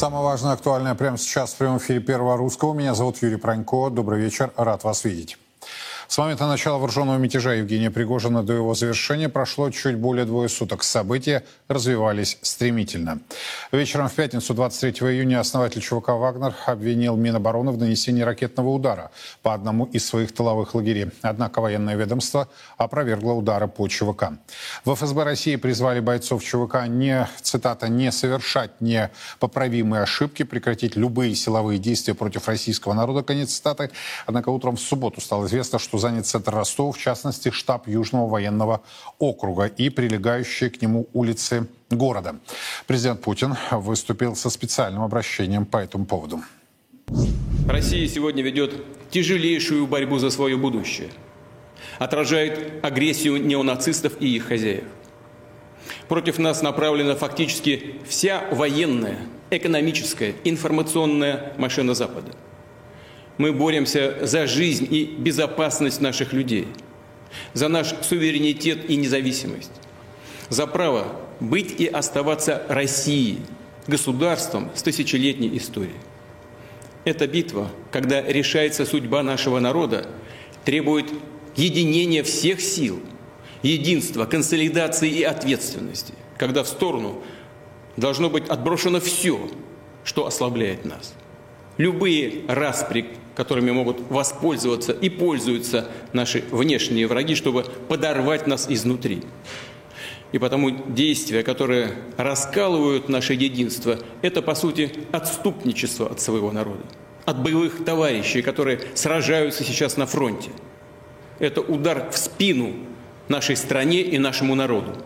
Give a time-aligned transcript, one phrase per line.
[0.00, 2.72] Самое важное, актуальное прямо сейчас в прямом эфире Первого Русского.
[2.72, 3.90] Меня зовут Юрий Пронько.
[3.90, 4.50] Добрый вечер.
[4.56, 5.36] Рад вас видеть.
[6.10, 10.82] С момента начала вооруженного мятежа Евгения Пригожина до его завершения прошло чуть более двое суток.
[10.82, 13.20] События развивались стремительно.
[13.70, 19.54] Вечером в пятницу, 23 июня, основатель ЧВК «Вагнер» обвинил Минобороны в нанесении ракетного удара по
[19.54, 21.12] одному из своих тыловых лагерей.
[21.22, 24.32] Однако военное ведомство опровергло удары по ЧВК.
[24.84, 31.78] В ФСБ России призвали бойцов ЧВК не, цитата, «не совершать непоправимые ошибки, прекратить любые силовые
[31.78, 33.92] действия против российского народа», конец цитаты.
[34.26, 38.82] Однако утром в субботу стало известно, что занят центр Ростова, в частности, штаб Южного военного
[39.18, 42.36] округа и прилегающие к нему улицы города.
[42.86, 46.40] Президент Путин выступил со специальным обращением по этому поводу.
[47.68, 48.74] Россия сегодня ведет
[49.10, 51.10] тяжелейшую борьбу за свое будущее.
[51.98, 54.84] Отражает агрессию неонацистов и их хозяев.
[56.08, 59.18] Против нас направлена фактически вся военная,
[59.50, 62.32] экономическая, информационная машина Запада–
[63.40, 66.68] мы боремся за жизнь и безопасность наших людей,
[67.54, 69.72] за наш суверенитет и независимость,
[70.50, 73.38] за право быть и оставаться Россией,
[73.86, 75.96] государством с тысячелетней историей.
[77.06, 80.06] Эта битва, когда решается судьба нашего народа,
[80.66, 81.06] требует
[81.56, 83.00] единения всех сил,
[83.62, 87.22] единства, консолидации и ответственности, когда в сторону
[87.96, 89.50] должно быть отброшено все,
[90.04, 91.14] что ослабляет нас.
[91.80, 99.22] Любые распри, которыми могут воспользоваться и пользуются наши внешние враги, чтобы подорвать нас изнутри.
[100.32, 106.82] И потому действия, которые раскалывают наше единство, это, по сути, отступничество от своего народа,
[107.24, 110.50] от боевых товарищей, которые сражаются сейчас на фронте.
[111.38, 112.74] Это удар в спину
[113.28, 114.98] нашей стране и нашему народу.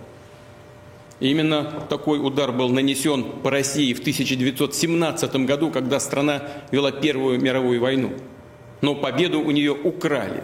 [1.20, 7.80] Именно такой удар был нанесен по России в 1917 году, когда страна вела Первую мировую
[7.80, 8.12] войну.
[8.80, 10.42] Но победу у нее украли.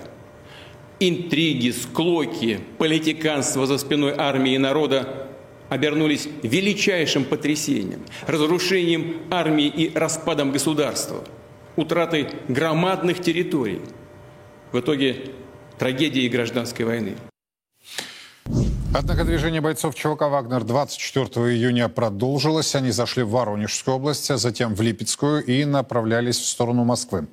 [1.01, 5.29] Интриги, склоки, политиканство за спиной армии и народа
[5.69, 11.25] обернулись величайшим потрясением, разрушением армии и распадом государства,
[11.77, 13.81] утратой громадных территорий.
[14.73, 15.31] В итоге
[15.79, 17.17] трагедии гражданской войны.
[18.93, 22.75] Однако движение бойцов ЧВК «Вагнер» 24 июня продолжилось.
[22.75, 27.29] Они зашли в Воронежскую область, а затем в Липецкую и направлялись в сторону Москвы.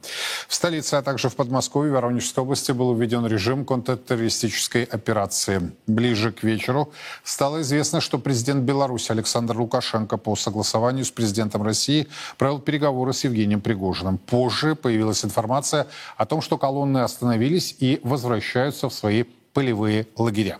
[0.47, 5.71] В столице, а также в Подмосковье Воронежской области был введен режим контртеррористической операции.
[5.87, 12.07] Ближе к вечеру стало известно, что президент Беларуси Александр Лукашенко по согласованию с президентом России
[12.37, 14.19] провел переговоры с Евгением Пригожиным.
[14.19, 15.87] Позже появилась информация
[16.17, 20.59] о том, что колонны остановились и возвращаются в свои полевые лагеря.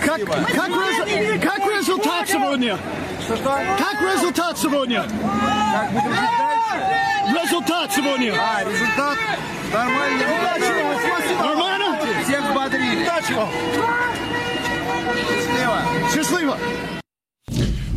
[0.00, 2.78] как, резу, как результат сегодня?
[3.20, 3.60] Что, что?
[3.78, 5.02] Как результат сегодня?
[5.02, 7.42] Как будем жить дальше?
[7.44, 8.34] Результат сегодня.
[8.40, 9.18] А, результат
[9.70, 10.26] нормальный.
[11.38, 11.98] Нормально?
[12.24, 13.02] Всех взбодрили.
[13.02, 13.48] Удачи вам.
[15.28, 15.82] Счастливо.
[16.14, 16.58] Счастливо.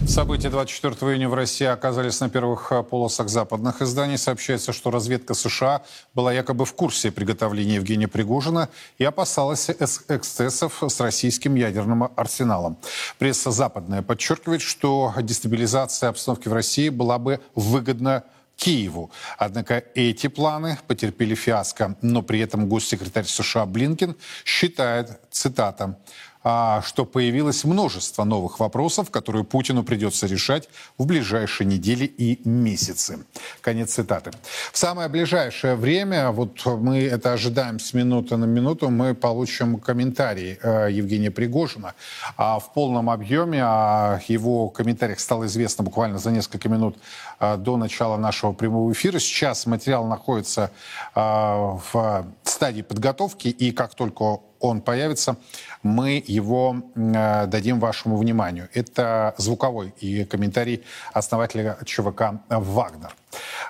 [0.07, 4.17] События 24 июня в России оказались на первых э, полосах западных изданий.
[4.17, 5.81] Сообщается, что разведка США
[6.13, 12.77] была якобы в курсе приготовления Евгения Пригожина и опасалась эксцессов с российским ядерным арсеналом.
[13.17, 18.23] Пресса западная подчеркивает, что дестабилизация обстановки в России была бы выгодна
[18.55, 19.11] Киеву.
[19.37, 21.95] Однако эти планы потерпели фиаско.
[22.01, 24.15] Но при этом госсекретарь США Блинкен
[24.45, 25.97] считает, цитата,
[26.34, 33.25] а, что появилось множество новых вопросов, которые Путину придется решать в ближайшие недели и месяцы.
[33.61, 34.31] Конец цитаты.
[34.71, 40.59] В самое ближайшее время, вот мы это ожидаем с минуты на минуту, мы получим комментарий
[40.61, 41.95] э, Евгения Пригожина.
[42.37, 46.97] А в полном объеме о его комментариях стало известно буквально за несколько минут
[47.39, 49.19] э, до начала нашего прямого эфира.
[49.19, 50.71] Сейчас материал находится
[51.15, 55.37] э, в стадии подготовки, и как только он появится,
[55.83, 58.69] мы его э, дадим вашему вниманию.
[58.73, 60.83] Это звуковой и комментарий
[61.13, 63.15] основателя ЧВК «Вагнер».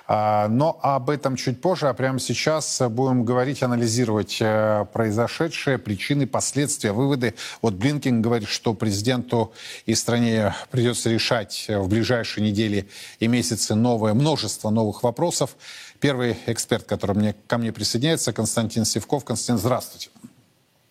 [0.06, 6.26] А, но об этом чуть позже, а прямо сейчас будем говорить, анализировать э, произошедшее, причины,
[6.26, 7.34] последствия, выводы.
[7.62, 9.52] Вот Блинкин говорит, что президенту
[9.84, 12.88] и стране придется решать в ближайшие недели
[13.18, 15.56] и месяцы новое, множество новых вопросов.
[16.00, 19.24] Первый эксперт, который мне, ко мне присоединяется, Константин Севков.
[19.24, 20.10] Константин, здравствуйте.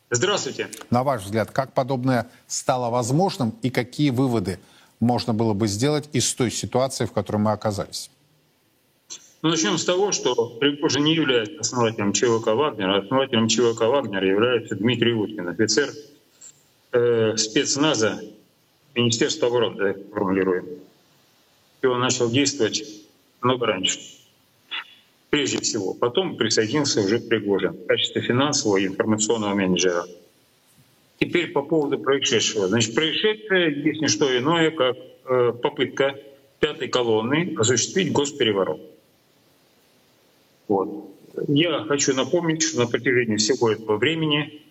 [0.10, 0.70] Здравствуйте.
[0.90, 4.60] На ваш взгляд, как подобное стало возможным и какие выводы
[5.00, 8.10] можно было бы сделать из той ситуации, в которой мы оказались?
[9.42, 14.24] Ну, начнем с того, что Пригожин не является основателем ЧВК «Вагнер», а основателем ЧВК «Вагнер»
[14.24, 15.92] является Дмитрий Уткин, офицер
[16.92, 18.24] э, спецназа
[18.96, 20.66] Министерства обороны, да, формулируем.
[21.82, 22.84] И он начал действовать
[23.42, 24.00] много раньше.
[25.36, 25.94] Прежде всего.
[25.94, 30.06] Потом присоединился уже Пригожин в качестве финансового и информационного менеджера.
[31.20, 32.70] Теперь по поводу происшедшего.
[32.70, 36.18] Значит, происшедшее есть не что иное, как э, попытка
[36.62, 38.80] пятой колонны осуществить госпереворот.
[40.70, 41.14] Вот.
[41.50, 44.64] Я хочу напомнить, что на протяжении всего этого времени,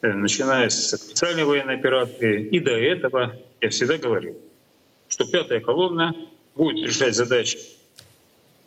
[0.00, 4.38] э, начиная с специальной военной операции и до этого, я всегда говорил,
[5.08, 6.16] что пятая колонна
[6.54, 7.58] будет решать задачи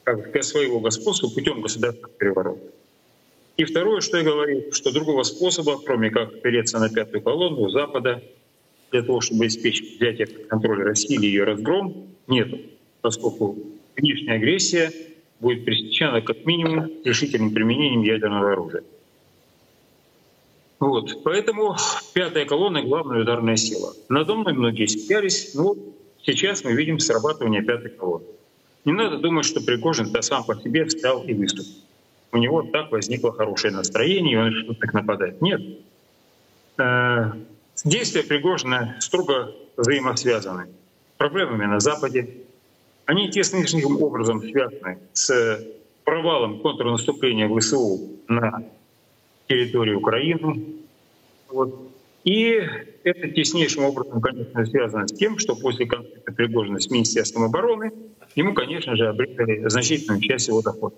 [0.06, 2.62] как своего господства путем государственного переворота.
[3.58, 8.22] И второе, что я говорил, что другого способа, кроме как опереться на пятую колонну Запада,
[8.92, 12.50] для того, чтобы обеспечить взятие под контроль России или ее разгром, нет,
[13.02, 13.58] поскольку
[13.96, 14.92] внешняя агрессия
[15.40, 18.84] будет пресечена как минимум решительным применением ядерного оружия.
[20.80, 21.24] Вот.
[21.24, 21.76] Поэтому
[22.14, 23.94] пятая колонна— главная ударная сила.
[24.10, 25.76] Надо мной многие смеялись, но
[26.24, 28.35] сейчас мы видим срабатывание пятой колонны.
[28.86, 31.72] Не надо думать, что Пригожин-то сам по себе встал и выступил.
[32.32, 35.42] У него так возникло хорошее настроение, и он решил так нападать.
[35.42, 35.62] Нет.
[36.78, 37.32] Э,
[37.84, 40.68] действия Пригожина строго взаимосвязаны.
[41.18, 42.30] Проблемами на Западе.
[43.06, 45.66] Они теснейшим образом связаны с
[46.04, 48.64] провалом контрнаступления ВСУ на
[49.48, 50.66] территории Украины.
[51.50, 51.95] Вот.
[52.26, 52.60] И
[53.04, 57.94] это теснейшим образом, конечно, связано с тем, что после конфликта Пригожина с Министерством обороны
[58.34, 60.96] ему, конечно же, обрезали значительную часть его дохода.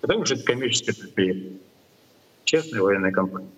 [0.00, 1.52] Потому что это коммерческое предприятие,
[2.44, 3.48] частная военная компания.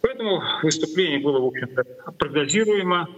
[0.00, 3.08] Поэтому выступление было, в общем-то, прогнозируемо,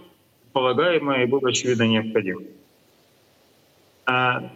[0.51, 2.41] полагаемо и было, очевидно, необходимо.
[4.07, 4.51] А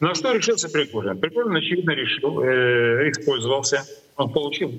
[0.00, 1.20] на что решился Пригожин?
[1.20, 3.84] Пригожин, очевидно, решил, э, использовался,
[4.16, 4.72] он получил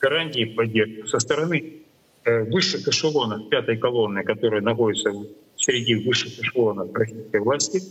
[0.00, 1.82] гарантии поддержки со стороны
[2.24, 5.12] э, высших эшелонов пятой колонны, которые находятся
[5.56, 7.82] среди высших эшелонов российской власти,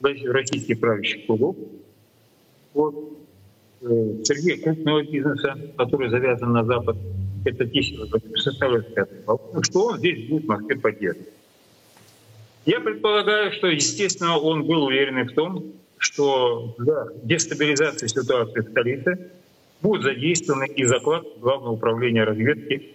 [0.00, 1.56] российских правящих кругов,
[2.74, 3.18] вот,
[3.82, 6.96] э, среди крупного бизнеса, который завязан на Запад,
[7.44, 11.28] это 10 составляет пятый колонну, что он здесь будет в Москве поддерживать.
[12.64, 19.30] Я предполагаю, что, естественно, он был уверен в том, что для дестабилизации ситуации в столице
[19.82, 22.94] будут задействованы и заклад Главного управления разведки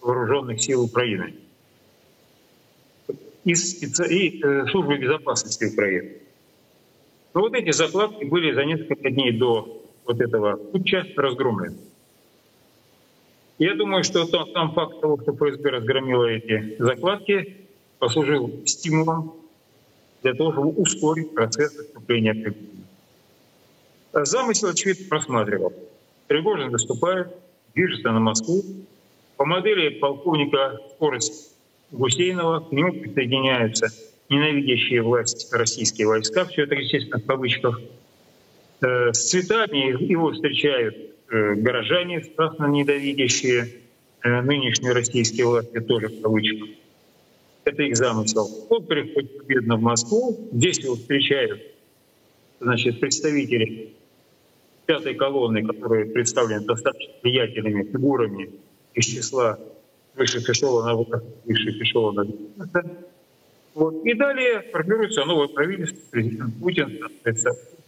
[0.00, 1.34] вооруженных сил Украины
[3.44, 6.16] и, э, службы безопасности Украины.
[7.32, 11.76] Но вот эти закладки были за несколько дней до вот этого путча разгромлены.
[13.58, 17.56] Я думаю, что там, там факт того, что ФСБ разгромила эти закладки,
[17.98, 19.34] послужил стимулом
[20.22, 22.84] для того, чтобы ускорить процесс наступления Пригожина.
[24.12, 25.72] Замысел, очевидно, просматривал.
[26.26, 27.28] Пригожин выступает,
[27.74, 28.62] движется на Москву.
[29.36, 31.56] По модели полковника скорость
[31.92, 33.88] Гусейнова к нему присоединяются
[34.28, 37.80] ненавидящие власть российские войска, все это, естественно, в кавычках.
[38.80, 40.96] Э, с цветами его встречают
[41.30, 43.68] э, горожане, страшно ненавидящие
[44.22, 46.68] э, нынешние российские власти, тоже в кавычках.
[47.64, 48.48] Это их замысел.
[48.68, 51.62] Он приходит победно в Москву, здесь его встречают
[52.60, 53.95] значит, представители
[54.86, 58.50] пятой колонны, которые представлены достаточно влиятельными фигурами
[58.94, 59.58] из числа
[60.14, 61.08] высших эшелонов,
[61.44, 62.28] высших эшелонов.
[63.74, 64.04] Вот.
[64.06, 66.98] И далее формируется новое правительство, президент Путин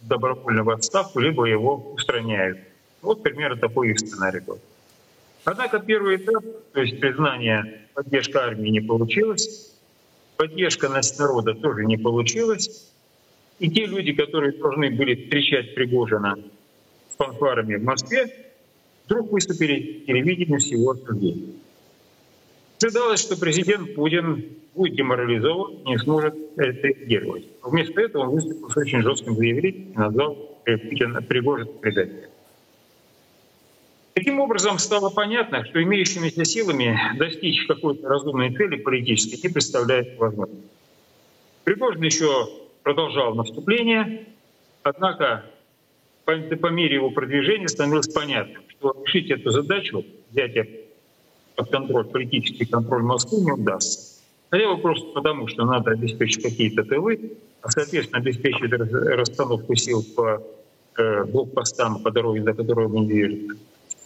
[0.01, 2.59] добровольно в отставку, либо его устраняют.
[3.01, 4.59] Вот примерно такой их сценарий был.
[5.45, 9.73] Однако первый этап, то есть признание, поддержка армии не получилось,
[10.37, 12.93] поддержка народа тоже не получилось.
[13.57, 16.37] И те люди, которые должны были встречать Пригожина
[17.19, 18.33] фанфарами в Москве,
[19.05, 21.55] вдруг выступили в телевидении с его осуждением.
[22.81, 27.45] Ожидалось, что президент Путин будет деморализован, не сможет это реагировать.
[27.61, 32.29] Вместо этого он выступил с очень жестким заявлением и назвал Путина Пригожин предателем.
[34.13, 40.67] Таким образом, стало понятно, что имеющимися силами достичь какой-то разумной цели политической не представляет возможности.
[41.65, 42.49] Пригожин еще
[42.83, 44.25] продолжал наступление,
[44.83, 45.45] однако
[46.29, 50.81] по, по мере его продвижения становилось понятно, что решить эту задачу, взятие
[51.55, 54.21] под контроль, политический контроль Москвы не удастся.
[54.49, 60.41] Хотя бы просто потому, что надо обеспечить какие-то тылы, а, соответственно, обеспечить расстановку сил по
[60.97, 63.59] э, блокпостам, по дороге, за которой мы движемся.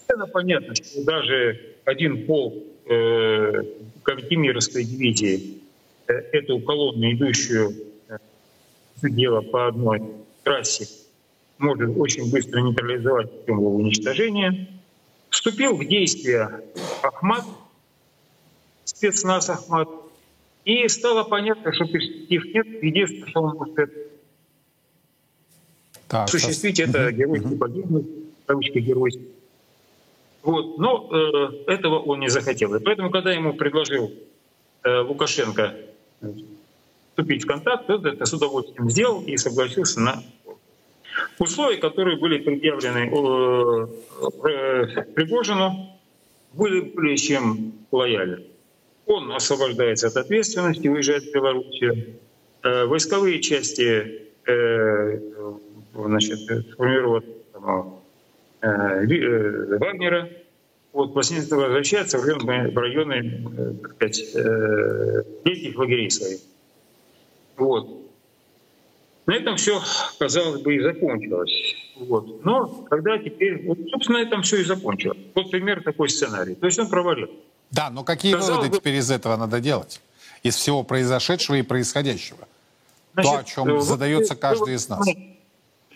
[0.07, 2.55] Это понятно, что даже один полк
[2.89, 3.63] э,
[4.03, 5.59] Кантемировской дивизии,
[6.07, 7.71] э, эту колонну, идущую
[8.09, 8.17] э,
[9.01, 10.01] дело по одной
[10.43, 11.02] трассе,
[11.57, 14.67] может очень быстро нейтрализовать его уничтожения.
[15.29, 16.61] Вступил в действие
[17.01, 17.45] Ахмат,
[18.83, 19.89] спецназ Ахмат.
[20.65, 22.83] И стало понятно, что перспектив нет.
[22.83, 23.93] Единственное, что он может это
[26.07, 29.27] Так, осуществить, это геройский погибнуть, в кавычках геройский.
[30.43, 30.77] Вот.
[30.77, 32.73] Но э, этого он не захотел.
[32.75, 34.11] И поэтому, когда ему предложил
[34.83, 35.75] э, Лукашенко
[37.09, 40.23] вступить в контакт, он это с удовольствием сделал и согласился на
[41.39, 43.87] условия, которые были предъявлены э,
[44.47, 45.99] э, Пригожину,
[46.53, 48.43] были более чем лояльны.
[49.05, 52.19] Он освобождается от ответственности, уезжает в Белоруссию.
[52.63, 54.21] Э, Войсковые части
[55.93, 56.61] значит, э,
[59.77, 60.29] Вагнера.
[60.91, 61.13] Вот,
[61.47, 64.35] этого возвращается в районы, в районы так сказать,
[65.43, 66.39] летних лагерей своих.
[67.57, 68.02] Вот.
[69.25, 69.81] На этом все,
[70.19, 71.75] казалось бы, и закончилось.
[71.95, 72.43] Вот.
[72.43, 75.17] Но когда теперь, вот, собственно, на этом все и закончилось.
[75.33, 76.55] Вот пример такой сценарий.
[76.55, 77.29] То есть он провалил.
[77.71, 80.01] Да, но какие Казалось выводы бы- теперь из этого надо делать?
[80.43, 82.47] Из всего произошедшего и происходящего?
[83.15, 85.07] То, о чем э, вот, задается каждый из нас.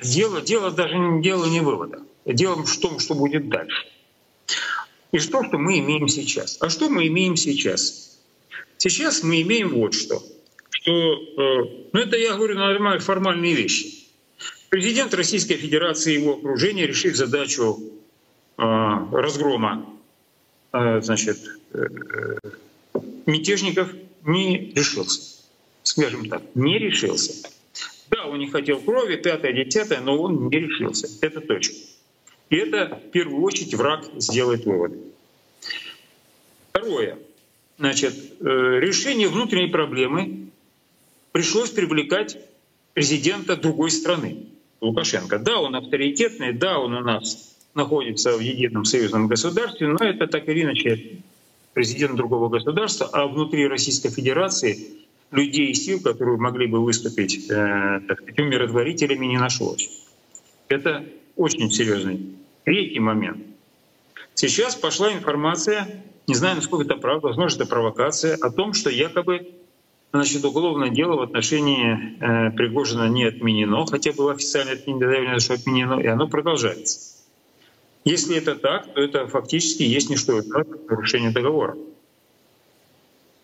[0.02, 2.00] Дело, дело даже не, дело не вывода.
[2.26, 3.88] Дело в том, что будет дальше.
[5.12, 6.58] И что, что мы имеем сейчас.
[6.62, 8.18] А что мы имеем сейчас?
[8.78, 10.22] Сейчас мы имеем вот что.
[10.88, 14.06] Что, э, ну это я говорю нормальные формальные вещи.
[14.70, 17.78] Президент Российской Федерации и его окружение, решив задачу
[18.58, 19.86] э, разгрома
[20.72, 21.40] э, значит,
[23.26, 23.92] мятежников,
[24.24, 25.44] не решился.
[25.84, 27.50] Скажем так, не решился.
[28.10, 31.10] Да, он не хотел крови, пятое, десятое, но он не решился.
[31.20, 31.76] Это точно.
[32.50, 35.00] И это в первую очередь враг сделает выводы.
[36.70, 37.18] Второе.
[37.78, 40.47] Значит, решение внутренней проблемы
[41.38, 42.36] пришлось привлекать
[42.96, 44.48] президента другой страны,
[44.82, 45.38] Лукашенко.
[45.38, 50.50] Да, он авторитетный, да, он у нас находится в едином союзном государстве, но это так
[50.50, 51.20] или иначе
[51.76, 54.80] президент другого государства, а внутри Российской Федерации
[55.30, 58.00] людей и сил, которые могли бы выступить э,
[58.36, 60.08] умиротворителями, не нашлось.
[60.70, 62.32] Это очень серьезный.
[62.64, 63.46] Третий момент.
[64.34, 69.52] Сейчас пошла информация, не знаю, насколько это правда, возможно, это провокация, о том, что якобы
[70.12, 76.00] значит, уголовное дело в отношении э, Пригожина не отменено, хотя было официально заявлено, что отменено,
[76.00, 77.18] и оно продолжается.
[78.06, 81.78] Если это так, то это фактически есть не что иное, как нарушение договора.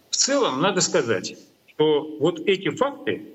[0.09, 1.35] В целом, надо сказать,
[1.67, 3.25] что вот эти факты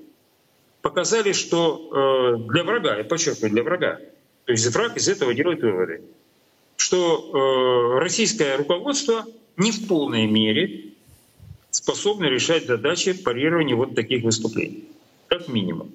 [0.81, 3.99] показали, что э, для врага, я подчеркиваю, для врага,
[4.45, 6.01] то есть враг из этого делает выводы,
[6.77, 9.25] что э, российское руководство
[9.57, 10.88] не в полной мере
[11.79, 14.83] способно решать задачи парирования вот таких выступлений,
[15.27, 15.91] как минимум.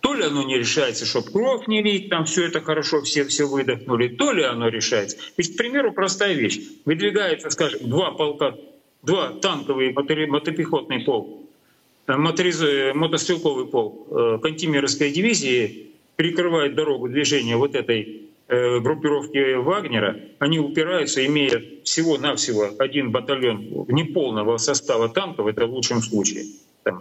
[0.00, 3.46] То ли оно не решается, чтобы кровь не лить, там все это хорошо, все все
[3.46, 5.16] выдохнули, то ли оно решается.
[5.38, 6.60] Ведь, к примеру, простая вещь.
[6.84, 8.54] Выдвигается, скажем, два полка,
[9.02, 11.42] два танковые мотори- мотопехотный полк,
[12.06, 18.19] э, моториз- э, мотострелковый полк э, Кантемировской дивизии перекрывает дорогу движения вот этой
[18.50, 26.46] группировки Вагнера, они упираются, имея всего-навсего один батальон неполного состава танков, это в лучшем случае,
[26.82, 27.00] там,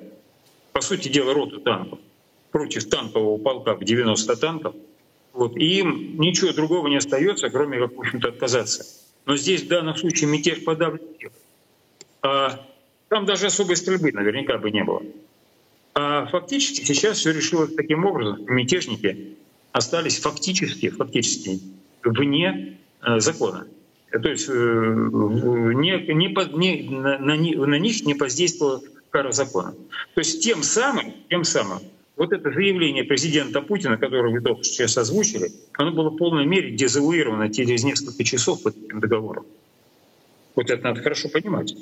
[0.74, 2.00] по сути дела, роту танков,
[2.52, 4.76] против танкового полка в 90 танков,
[5.34, 8.86] вот, и им ничего другого не остается, кроме как, в общем-то, отказаться.
[9.26, 11.02] Но здесь в данном случае мятеж подавлен.
[12.22, 12.66] А
[13.08, 15.02] там даже особой стрельбы наверняка бы не было.
[15.96, 19.36] А фактически сейчас все решилось таким образом, мятежники
[19.72, 21.60] остались фактически, фактически
[22.04, 23.68] вне э, закона.
[24.12, 29.74] То есть э, не, не не- на, на ни- на них не поздействовала кара закона.
[30.16, 31.80] То есть тем самым, тем самым,
[32.16, 36.72] вот это заявление президента Путина, которое вы только сейчас озвучили, оно было в полной мере
[36.72, 39.46] дезавуировано через несколько часов под этим договором.
[40.56, 41.76] Вот это надо хорошо понимать.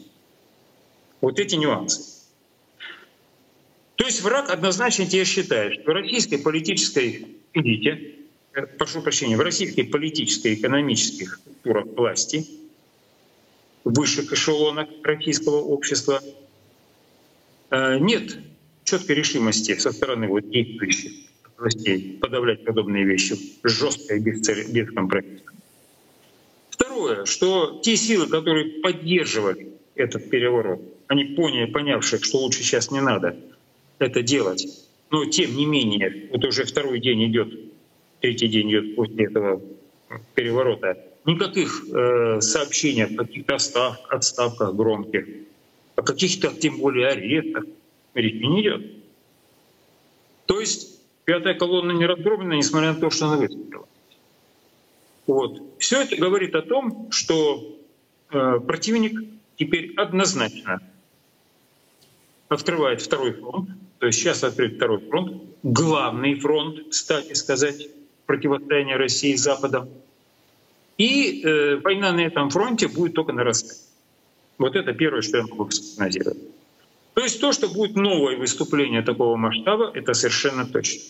[1.21, 2.03] Вот эти нюансы.
[3.95, 8.15] То есть враг однозначно тебе считает, что российской политической элите,
[8.53, 12.45] э, прошу прощения, в российской политической и экономических структурах власти,
[13.83, 16.21] высших эшелонах российского общества
[17.69, 18.37] э, нет
[18.83, 21.11] четкой решимости со стороны вот действующих
[21.57, 25.51] властей подавлять подобные вещи жестко и бескомпромиссно.
[26.69, 33.01] Второе, что те силы, которые поддерживали этот переворот, они поняли, понявшие, что лучше сейчас не
[33.01, 33.35] надо
[33.99, 34.67] это делать,
[35.09, 37.53] но тем не менее, вот уже второй день идет,
[38.19, 39.61] третий день идет после этого
[40.35, 45.27] переворота, никаких э, сообщений о каких-то отстав- отставках громких,
[45.95, 47.63] о каких-то тем более арестах
[48.13, 49.03] речи не идет.
[50.45, 53.87] То есть пятая колонна не разгромлена, несмотря на то, что она выступила.
[55.25, 55.61] Вот.
[55.77, 57.77] Все это говорит о том, что
[58.31, 59.19] э, противник
[59.57, 60.81] теперь однозначно
[62.47, 63.69] открывает второй фронт,
[63.99, 67.87] то есть сейчас открыт второй фронт, главный фронт, кстати сказать,
[68.25, 69.89] противостояния России с Западом.
[70.97, 73.79] И э, война на этом фронте будет только нарастать.
[74.57, 76.37] Вот это первое, что я могу спрогнозировать.
[77.13, 81.01] То есть то, что будет новое выступление такого масштаба, это совершенно точно.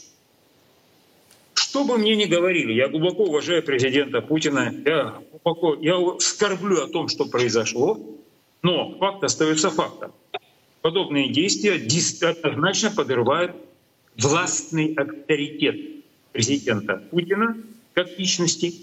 [1.54, 6.88] Что бы мне ни говорили, я глубоко уважаю президента Путина, я глубоко я скорблю о
[6.88, 8.00] том, что произошло,
[8.62, 10.14] но факт остается фактом.
[10.82, 11.74] Подобные действия
[12.30, 13.56] однозначно подрывают
[14.16, 15.76] властный авторитет
[16.32, 17.58] президента Путина
[17.94, 18.74] как личности,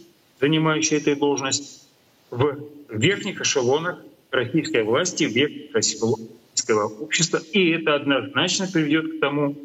[0.41, 1.89] занимающей эту должность,
[2.31, 2.59] в
[2.89, 7.41] верхних эшелонах российской власти, в верхних российского общества.
[7.53, 9.57] И это однозначно приведет к тому,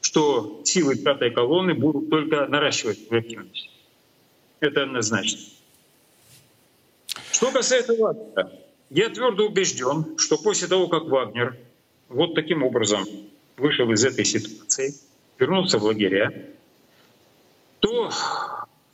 [0.00, 3.22] что силы пятой колонны будут только наращивать свою.
[4.60, 5.40] Это однозначно.
[7.32, 8.50] Что касается Вагнера,
[8.88, 11.58] я твердо убежден, что после того, как Вагнер
[12.08, 13.04] вот таким образом
[13.56, 14.94] вышел из этой ситуации,
[15.38, 16.32] вернулся в лагеря,
[17.80, 18.10] то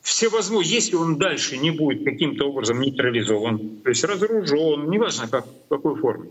[0.02, 5.68] всевозможно, если он дальше не будет каким-то образом нейтрализован, то есть разоружен, неважно как, в
[5.68, 6.30] какой форме,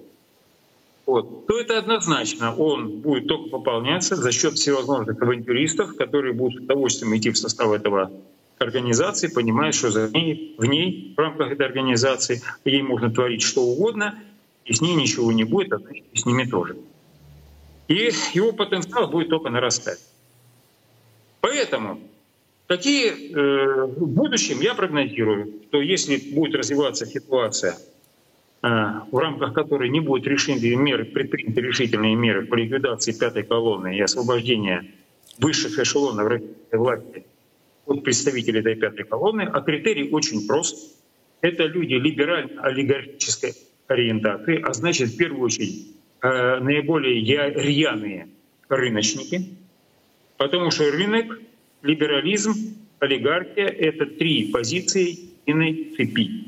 [1.06, 6.64] вот, то это однозначно он будет только пополняться за счет всевозможных авантюристов, которые будут с
[6.64, 8.12] удовольствием идти в состав этого
[8.60, 13.64] организации, понимая, что за ней, в ней, в рамках этой организации, ей можно творить что
[13.64, 14.20] угодно,
[14.66, 16.78] и с ней ничего не будет, а и с ними тоже.
[17.88, 20.00] И его потенциал будет только нарастать.
[21.42, 22.00] Поэтому
[22.72, 28.68] Какие э, в будущем я прогнозирую, что если будет развиваться ситуация, э,
[29.12, 34.00] в рамках которой не будет решены меры, предприняты решительные меры по ликвидации пятой колонны и
[34.00, 34.86] освобождения
[35.38, 37.26] высших эшелонов российской власти
[37.88, 40.96] от представителей этой пятой колонны, а критерий очень прост.
[41.42, 43.54] Это люди либерально-олигархической
[43.92, 45.88] ориентации, а значит, в первую очередь,
[46.22, 48.28] э, наиболее рьяные
[48.70, 49.50] рыночники,
[50.38, 51.40] потому что рынок
[51.82, 52.54] либерализм,
[53.00, 56.48] олигархия— это три позиции иной цепи.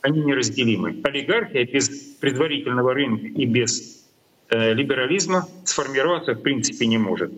[0.00, 1.00] Они неразделимы.
[1.04, 1.88] Олигархия без
[2.20, 4.04] предварительного рынка и без
[4.50, 7.32] э, либерализма сформироваться в принципе не может.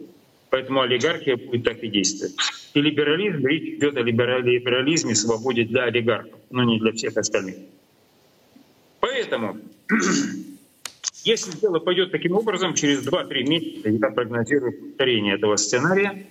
[0.50, 2.36] Поэтому олигархия будет так и действовать.
[2.74, 7.56] И либерализм, речь идет о либерализме, свободе для олигархов, но не для всех остальных.
[9.04, 9.58] Поэтому,
[11.24, 16.26] если дело пойдет таким образом, через 2-3 месяца я прогнозирую повторение этого сценария,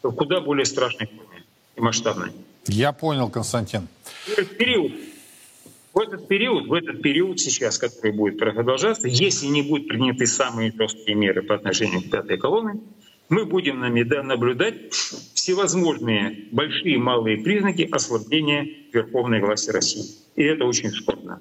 [0.00, 1.42] в куда более страшной форме
[1.74, 2.30] и масштабной.
[2.68, 3.88] Я понял, Константин.
[4.26, 4.92] В этот период,
[5.92, 10.72] в этот период, в этот период сейчас, который будет продолжаться, если не будут приняты самые
[10.72, 12.80] жесткие меры по отношению к пятой колонне,
[13.28, 20.04] мы будем наблюдать всевозможные большие и малые признаки ослабления верховной власти России.
[20.36, 21.40] И это очень скорбно.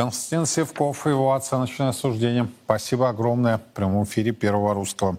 [0.00, 2.48] Константин Севков и его оценочное суждение.
[2.64, 5.18] Спасибо огромное в прямом эфире Первого Русского.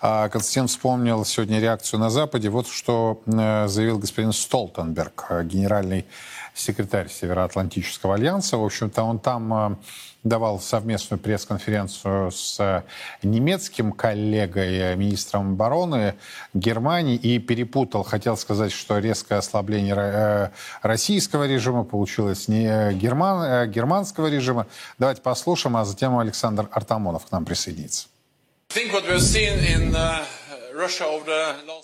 [0.00, 2.48] А Константин вспомнил сегодня реакцию на Западе.
[2.48, 6.06] Вот что э, заявил господин Столтенберг, э, генеральный
[6.54, 8.56] секретарь Североатлантического альянса.
[8.56, 9.76] В общем-то, он там э,
[10.22, 12.84] давал совместную пресс-конференцию с
[13.22, 16.14] немецким коллегой, министром обороны
[16.54, 20.50] Германии, и перепутал, хотел сказать, что резкое ослабление э,
[20.82, 24.66] российского режима получилось не герман, германского режима.
[24.98, 28.08] Давайте послушаем, а затем Александр Артамонов к нам присоединится.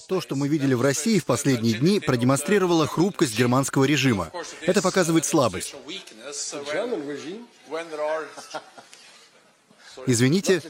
[0.07, 4.31] То, что мы видели в России в последние дни, продемонстрировало хрупкость германского режима.
[4.63, 5.75] Это показывает слабость.
[10.07, 10.63] Извините?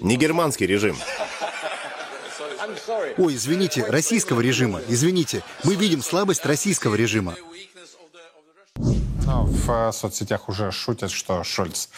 [0.00, 0.96] Не германский режим.
[3.18, 4.80] Ой, извините, российского режима.
[4.88, 7.34] Извините, мы видим слабость российского режима.
[8.76, 11.88] Ну, в э, соцсетях уже шутят, что Шольц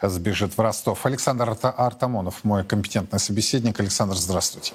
[0.00, 1.04] сбежит в Ростов.
[1.06, 3.80] Александр Артамонов, мой компетентный собеседник.
[3.80, 4.74] Александр, здравствуйте.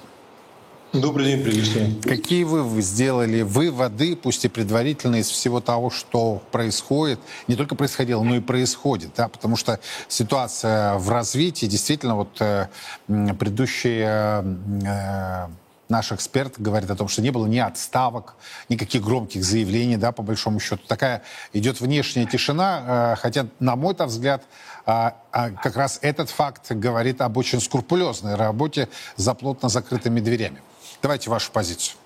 [0.94, 2.00] Добрый день, приветствую.
[2.02, 8.22] Какие вы сделали выводы, пусть и предварительные, из всего того, что происходит, не только происходило,
[8.22, 12.68] но и происходит, да, потому что ситуация в развитии, действительно, вот э,
[13.08, 14.44] предыдущие
[14.86, 15.48] э,
[15.88, 18.36] наш эксперт говорит о том, что не было ни отставок,
[18.68, 20.82] никаких громких заявлений, да, по большому счету.
[20.86, 24.44] Такая идет внешняя тишина, э, хотя, на мой взгляд,
[24.86, 30.62] э, э, как раз этот факт говорит об очень скрупулезной работе за плотно закрытыми дверями.
[31.04, 31.98] Давайте вашу позицию.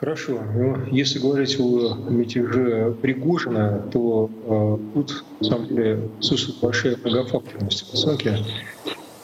[0.00, 0.40] Хорошо.
[0.54, 7.92] Ну, если говорить о мятеже Пригожина, то э, тут, на самом деле, присутствует большая многофакторность
[7.92, 8.34] оценки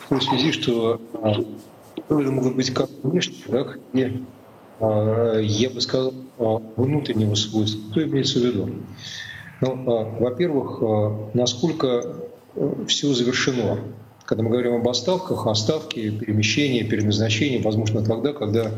[0.00, 1.28] в той связи, что э,
[1.96, 4.22] это могут быть как внешние, так и,
[4.80, 6.12] э, я бы сказал,
[6.76, 7.80] внутреннего свойства.
[7.92, 8.68] Что имеется в виду?
[9.62, 12.16] Ну, во-первых, насколько
[12.86, 13.78] все завершено.
[14.28, 18.70] Когда мы говорим об отставках, о ставке, перемещении, переназначении, возможно, тогда, когда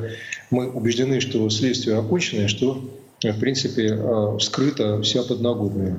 [0.53, 2.81] мы убеждены, что следствие окончено, что,
[3.21, 3.99] в принципе,
[4.39, 5.97] вскрыта вся подноготная.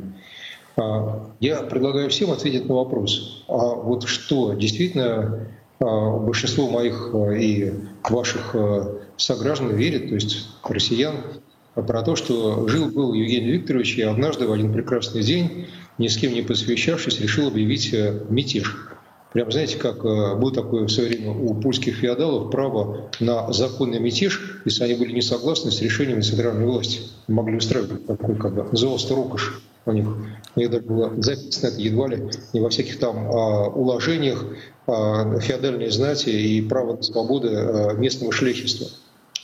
[1.42, 7.74] Я предлагаю всем ответить на вопрос, а вот что действительно большинство моих и
[8.08, 8.56] ваших
[9.18, 11.16] сограждан верит, то есть россиян,
[11.76, 16.34] про то, что жил-был Евгений Викторович, и однажды в один прекрасный день, ни с кем
[16.34, 18.92] не посвящавшись, решил объявить э, мятеж.
[19.34, 24.00] Прям знаете, как э, был такой в свое время у польских феодалов право на законный
[24.00, 27.02] мятеж, если они были не согласны с решениями центральной власти.
[27.30, 30.06] Могли устраивать такой, бы, назывался рокош у них.
[30.56, 34.46] У них даже было записано это едва ли не во всяких там а, уложениях
[34.86, 38.88] а, феодальной знати и право на свободы а, местного шляхетства.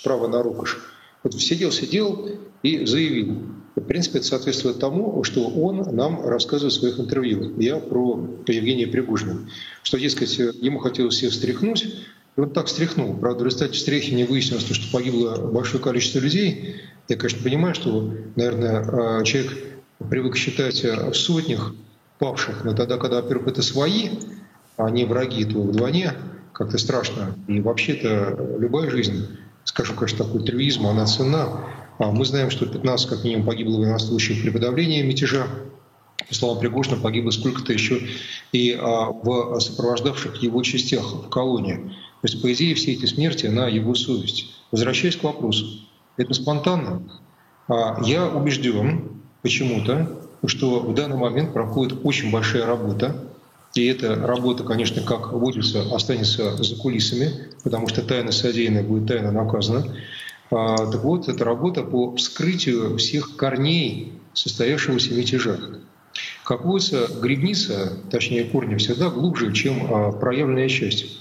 [0.04, 0.80] Право на рокош.
[1.24, 2.30] Вот сидел, сидел
[2.62, 3.38] и заявил.
[3.78, 7.54] В принципе, это соответствует тому, что он нам рассказывает в своих интервью.
[7.60, 9.48] Я про Евгения Пригожина.
[9.84, 11.86] Что, дескать, ему хотелось всех встряхнуть,
[12.36, 13.16] и он так встряхнул.
[13.16, 16.78] Правда, в результате встряхи не выяснилось, что погибло большое количество людей.
[17.08, 19.54] Я, конечно, понимаю, что, наверное, а, человек
[20.10, 21.76] привык считать в сотнях
[22.18, 24.10] павших, но тогда, когда, во-первых, это свои,
[24.78, 26.14] а не враги, то вдвойне
[26.52, 27.36] как-то страшно.
[27.48, 31.64] И вообще-то любая жизнь скажу, конечно, такой трюизм, она цена.
[31.98, 35.48] А мы знаем, что 15 как минимум погибло военнослужащих при подавлении мятежа.
[36.28, 38.02] По словам Пригожина, погибло сколько-то еще
[38.52, 41.76] и а, в сопровождавших его частях в колонии.
[42.22, 44.56] То есть, по идее, все эти смерти на его совесть.
[44.72, 45.66] Возвращаясь к вопросу,
[46.18, 47.04] это спонтанно.
[47.68, 53.28] А, я убежден почему-то, что в данный момент проходит очень большая работа
[53.78, 57.32] и эта работа, конечно, как водится, останется за кулисами,
[57.64, 59.96] потому что тайна содеянная будет тайно наказана.
[60.50, 65.58] А, так вот, это работа по вскрытию всех корней состоявшегося мятежа.
[66.44, 71.20] Как водится, грибница, точнее корни, всегда глубже, чем а, проявленная часть.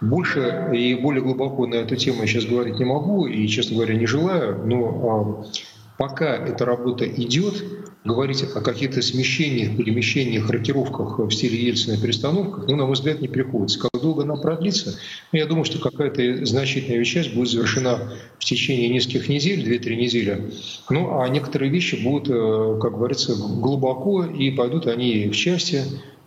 [0.00, 3.94] Больше и более глубоко на эту тему я сейчас говорить не могу и, честно говоря,
[3.94, 7.64] не желаю, но а, пока эта работа идет,
[8.04, 13.28] говорить о каких-то смещениях, перемещениях, рокировках в стиле Ельцина перестановках, ну, на мой взгляд, не
[13.28, 13.78] приходится.
[13.80, 14.98] Как долго она продлится?
[15.32, 20.50] Ну, я думаю, что какая-то значительная часть будет завершена в течение нескольких недель, 2-3 недели.
[20.90, 25.82] Ну, а некоторые вещи будут, э, как говорится, глубоко, и пойдут они в части,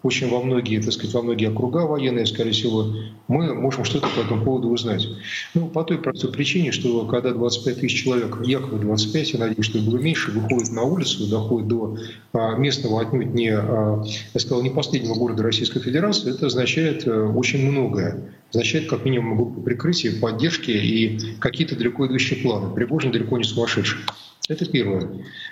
[0.08, 2.94] очень во многие, так сказать, во многие округа военные, скорее всего,
[3.28, 5.06] мы можем что-то по этому поводу узнать.
[5.54, 9.80] Ну, по той простой причине, что когда 25 тысяч человек, якобы 25, я надеюсь, что
[9.80, 11.98] было меньше, выходит на улицу, доходит до
[12.32, 14.02] а, местного, отнюдь не, а,
[14.34, 18.34] я сказал, не последнего города Российской Федерации, это означает э, очень многое.
[18.52, 22.74] Означает, как минимум, группу прикрытия, поддержки и какие-то далеко идущие планы.
[22.74, 24.00] Пригожин далеко не сумасшедший.
[24.48, 25.10] Это первое.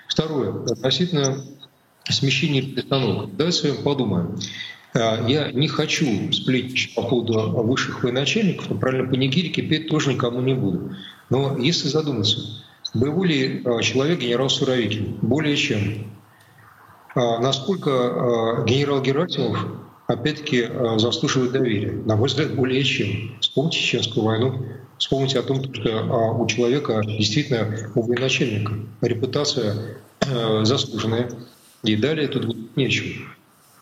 [0.08, 0.64] Второе.
[0.64, 1.44] Относительно
[2.08, 3.36] смещение перестановок.
[3.36, 4.38] Давайте с вами подумаем.
[4.94, 10.40] А, я не хочу сплетничать по поводу высших военачальников, но правильно панигирики петь тоже никому
[10.40, 10.92] не буду.
[11.30, 12.38] Но если задуматься,
[12.94, 15.18] боевой ли а, человек генерал Суровикин?
[15.22, 16.12] Более чем.
[17.14, 19.66] А, насколько генерал Герасимов
[20.06, 21.92] опять-таки заслуживает доверия?
[21.92, 23.36] На мой взгляд, более чем.
[23.40, 24.66] Вспомните Чеченскую войну,
[24.98, 29.98] вспомните о том, что у человека действительно, у военачальника репутация
[30.62, 31.30] заслуженная,
[31.82, 33.26] и далее тут нечего.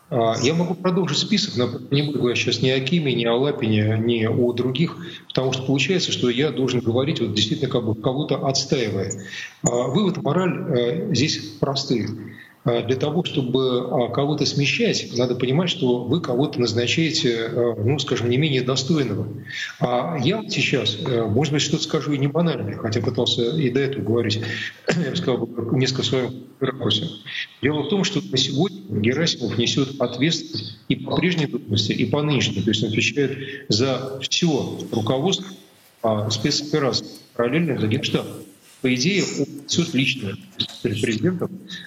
[0.09, 3.35] А, я могу продолжить список, но не буду говорить сейчас ни о Киме, ни о
[3.35, 7.95] Лапине, ни о других, потому что получается, что я должен говорить вот действительно как бы
[7.95, 9.11] кого-то отстаивая.
[9.63, 12.07] А, вывод, мораль э, здесь простые.
[12.65, 17.99] А, для того, чтобы а, кого-то смещать, надо понимать, что вы кого-то назначаете, а, ну,
[17.99, 19.27] скажем, не менее достойного.
[19.79, 23.81] А я сейчас, э, может быть, что-то скажу и не банальное, хотя пытался и до
[23.81, 24.41] этого говорить,
[25.03, 27.07] я бы сказал, несколько в своем ракурсе.
[27.61, 32.23] Дело в том, что на сегодня Герасимов несет ответственность и по прежней должности, и по
[32.23, 32.63] нынешней.
[32.63, 33.37] То есть он отвечает
[33.69, 35.47] за все руководство
[36.31, 38.25] спецопераций, параллельно за Генштаб
[38.85, 40.37] по идее, он несет лично
[40.83, 41.41] перед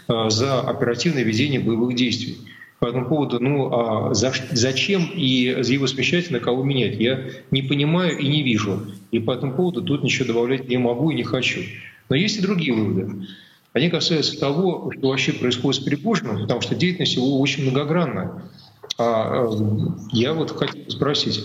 [0.09, 2.39] а, за оперативное ведение боевых действий.
[2.81, 7.63] По этому поводу, ну, а за, зачем и его смещать, на кого менять, я не
[7.63, 8.83] понимаю и не вижу.
[9.13, 11.61] И по этому поводу тут ничего добавлять не могу и не хочу.
[12.09, 13.29] Но есть и другие выводы.
[13.75, 18.43] Они касаются того, что вообще происходит с Пригожиным, потому что деятельность его очень многогранна.
[18.99, 21.45] А, а я вот хотел спросить,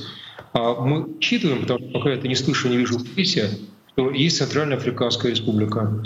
[0.53, 3.51] а мы учитываем, потому что пока я это не слышу, не вижу в прессе,
[3.93, 6.03] что есть Центральная Африканская Республика,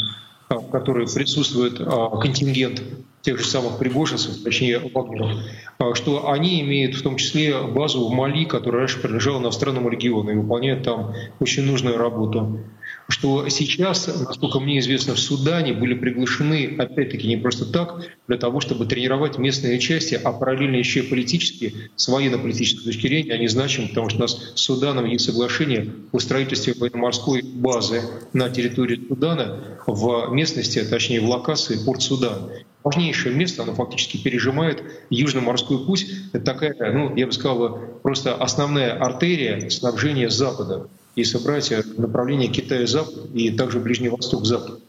[0.50, 2.84] а, в которой присутствует а, контингент
[3.22, 5.32] тех же самых пригожинцев, точнее вагнеров,
[5.80, 10.32] а, что они имеют в том числе базу в Мали, которая раньше принадлежала иностранному региону
[10.32, 12.60] и выполняет там очень нужную работу.
[13.10, 18.60] Что сейчас, насколько мне известно, в Судане были приглашены, опять-таки, не просто так, для того,
[18.60, 23.88] чтобы тренировать местные части, а параллельно еще и политически, с военно-политической точки зрения, они значимы,
[23.90, 28.02] потому что у нас с Суданом есть соглашение о строительстве военно-морской базы
[28.34, 32.52] на территории Судана в местности, точнее в локации Порт Судан
[32.84, 36.08] важнейшее место, оно фактически пережимает Южно-морской путь.
[36.32, 40.88] Это такая, ну, я бы сказал, просто основная артерия снабжения Запада,
[41.18, 44.80] если брать направление Китая-Запад и также Ближний Восток-Запад.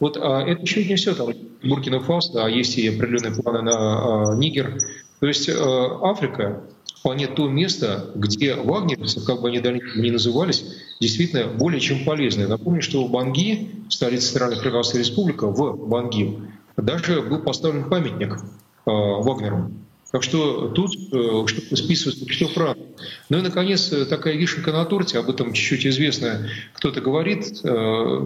[0.00, 1.28] Вот а это еще не все, там
[1.62, 4.78] Буркина Фасо, а есть и определенные планы на а, Нигер.
[5.20, 6.62] То есть а, Африка
[6.98, 10.64] вполне то место, где вагнеровцы, как бы они дальше не назывались,
[11.00, 12.46] действительно более чем полезны.
[12.46, 16.38] Напомню, что в Банги, столице страны Африканская республика, в Банги,
[16.76, 18.38] даже был поставлен памятник э,
[18.84, 19.70] Вагнеру.
[20.10, 22.80] Так что тут э, что-то списывается, что правда.
[23.28, 27.60] Ну и, наконец, такая вишенка на торте, об этом чуть-чуть известно, кто-то говорит.
[27.64, 28.20] Э,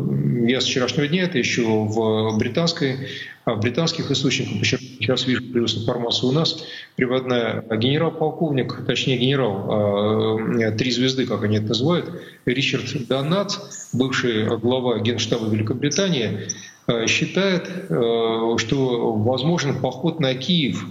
[0.46, 3.08] я с вчерашнего дня это еще в британской,
[3.44, 6.64] в британских источниках, сейчас вижу плюс информацию у нас,
[6.96, 10.38] приводная генерал-полковник, точнее генерал,
[10.76, 12.08] три звезды, как они это называют,
[12.46, 13.58] Ричард Донат,
[13.92, 16.46] бывший глава Генштаба Великобритании,
[16.88, 20.84] Э, считает, э, что возможен поход на Киев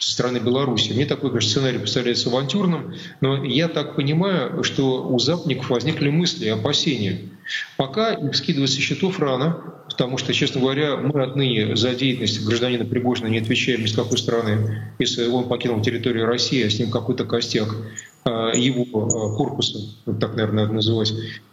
[0.00, 0.92] со стороны Беларуси.
[0.92, 6.48] Мне такой конечно, сценарий представляется авантюрным, но я так понимаю, что у западников возникли мысли
[6.48, 7.20] опасения.
[7.76, 12.86] Пока им скидывать со счетов рано, потому что, честно говоря, мы отныне за деятельность гражданина
[12.86, 14.94] Пригожина не отвечаем ни с какой стороны.
[14.98, 17.68] Если он покинул территорию России, а с ним какой-то костяк
[18.24, 18.84] э, его
[19.36, 19.80] корпуса,
[20.18, 21.12] так, наверное, надо называть,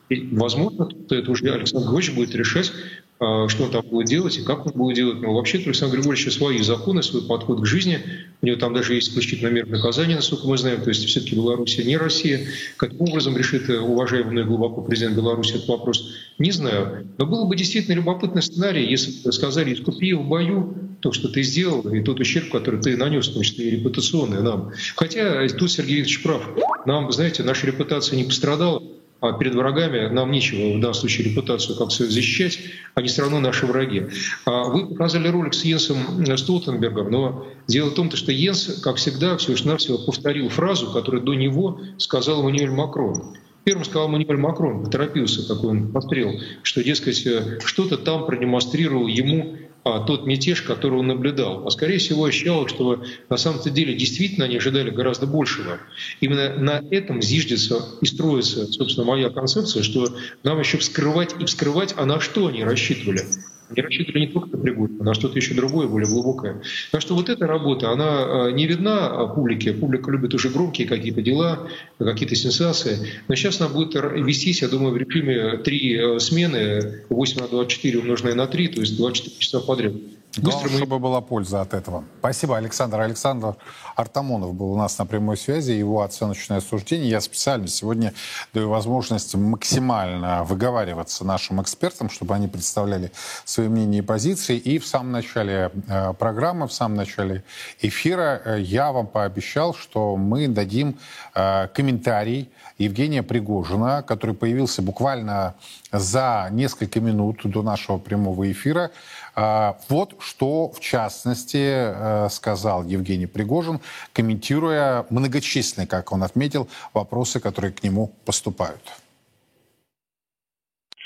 [0.10, 4.43] и, возможно, это уже Александр Григорьевич будет решать, а, что он там будет делать и
[4.43, 5.21] как он будет делать.
[5.21, 7.99] Но вообще-то Александр Григорьевич свои законы, свой подход к жизни.
[8.41, 10.82] У него там даже есть исключительно мер наказания, насколько мы знаем.
[10.82, 12.47] То есть все-таки Беларусь не Россия.
[12.77, 17.08] Каким образом решит э, уважаемый глубоко президент Беларуси этот вопрос, не знаю.
[17.17, 21.41] Но было бы действительно любопытный сценарий, если бы сказали, искупи в бою то, что ты
[21.43, 24.71] сделал, и тот ущерб, который ты нанес, в том числе и репутационный нам.
[24.95, 26.49] Хотя тут Сергей Викторович прав.
[26.86, 28.82] Нам, знаете, наша репутация не пострадала.
[29.19, 32.60] А перед врагами нам нечего в данном случае репутацию как то защищать,
[32.93, 34.03] они все равно наши враги.
[34.45, 39.36] А вы показали ролик с Йенсом Столтенбергом, но дело в том, что Йенс, как всегда,
[39.38, 43.36] все лишь навсего повторил фразу, которую до него сказал Мануэль Макрон.
[43.63, 49.58] Первым сказал Мануэль Макрон, поторопился, такой он пострел, что, дескать, э, что-то там продемонстрировал ему
[49.88, 51.65] а, тот мятеж, который он наблюдал.
[51.65, 55.80] А скорее всего ощущалось, что на самом-то деле действительно они ожидали гораздо большего.
[56.19, 61.93] Именно на этом зиждется и строится, собственно, моя концепция, что нам еще вскрывать и вскрывать,
[61.97, 63.21] а на что они рассчитывали.
[63.69, 66.62] Они рассчитывали не только на Пригожина, а на что-то еще другое, более глубокое.
[66.91, 69.73] Так что вот эта работа, она э, не видна публике.
[69.73, 71.67] Публика любит уже громкие какие-то дела,
[71.99, 73.10] какие-то сенсации.
[73.27, 77.99] Но сейчас она будет вестись, я думаю, в режиме три э, смены, 8 на 24
[77.99, 79.93] умноженное на 3, то есть 24 часа подряд.
[80.38, 80.78] Главное, мы...
[80.78, 82.04] чтобы была польза от этого.
[82.19, 83.00] Спасибо, Александр.
[83.02, 83.56] Александр
[83.95, 85.71] Артамонов был у нас на прямой связи.
[85.71, 87.10] Его оценочное суждение.
[87.10, 88.13] Я специально сегодня
[88.54, 93.12] даю возможность максимально выговариваться нашим экспертам, чтобы они представляли
[93.45, 94.58] свои мнения и позиции.
[94.58, 97.43] И в самом начале э, программы, в самом начале
[97.82, 100.97] эфира э, я вам пообещал, что мы дадим
[101.34, 105.56] э, комментарий Евгения Пригожина, который появился буквально
[105.91, 108.91] за несколько минут до нашего прямого эфира.
[109.39, 113.80] А, вот что, в частности, э, сказал Евгений Пригожин,
[114.12, 118.82] комментируя многочисленные, как он отметил, вопросы, которые к нему поступают.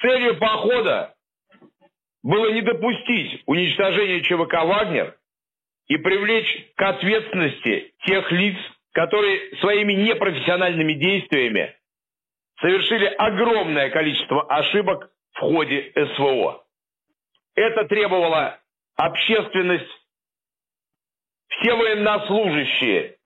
[0.02, 1.14] Целью похода
[2.24, 5.18] было не допустить уничтожения ЧВК «Вагнер»
[5.88, 8.56] и привлечь к ответственности тех лиц,
[8.94, 11.76] которые своими непрофессиональными действиями
[12.62, 16.64] совершили огромное количество ошибок в ходе СВО.
[17.56, 18.60] Это требовало
[18.96, 19.90] общественность,
[21.48, 23.18] все военнослужащие,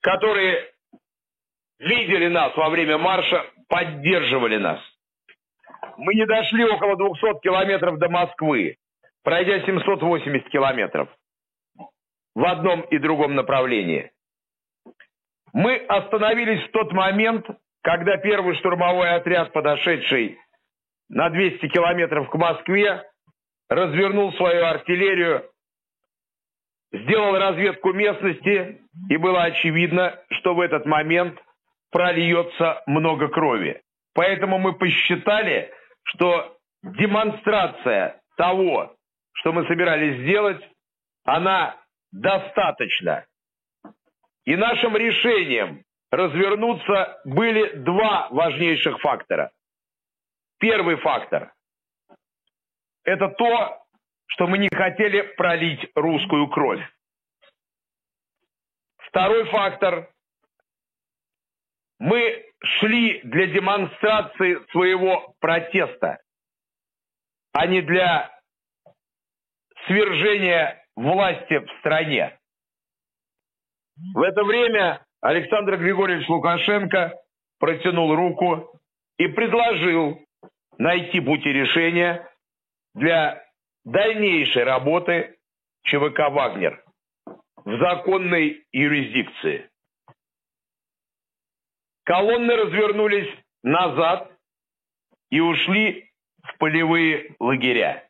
[0.00, 0.72] которые
[1.78, 4.80] видели нас во время марша, поддерживали нас.
[5.96, 8.76] Мы не дошли около 200 километров до Москвы,
[9.22, 11.08] пройдя 780 километров
[12.34, 14.12] в одном и другом направлении.
[15.52, 17.46] Мы остановились в тот момент,
[17.82, 20.38] когда первый штурмовой отряд, подошедший
[21.08, 23.02] на 200 километров к Москве,
[23.68, 25.50] развернул свою артиллерию,
[26.92, 31.38] сделал разведку местности, и было очевидно, что в этот момент
[31.90, 33.80] прольется много крови.
[34.14, 35.72] Поэтому мы посчитали,
[36.04, 38.94] что демонстрация того,
[39.32, 40.62] что мы собирались сделать,
[41.24, 41.76] она
[42.12, 43.26] достаточна.
[44.44, 49.50] И нашим решением развернуться были два важнейших фактора.
[50.58, 51.52] Первый фактор–
[53.06, 53.82] это то,
[54.26, 56.82] что мы не хотели пролить русскую кровь.
[58.98, 60.10] Второй фактор–
[61.98, 66.18] мы шли для демонстрации своего протеста,
[67.52, 68.30] а не для
[69.86, 72.38] свержения власти в стране.
[74.14, 77.14] В это время Александр Григорьевич Лукашенко
[77.58, 78.78] протянул руку
[79.16, 80.20] и предложил
[80.76, 82.28] найти пути решения
[82.96, 83.44] для
[83.84, 85.36] дальнейшей работы
[85.84, 86.82] ЧВК «Вагнер»
[87.64, 89.70] в законной юрисдикции.
[92.04, 93.32] Колонны развернулись
[93.62, 94.32] назад
[95.30, 96.10] и ушли
[96.42, 98.08] в полевые лагеря.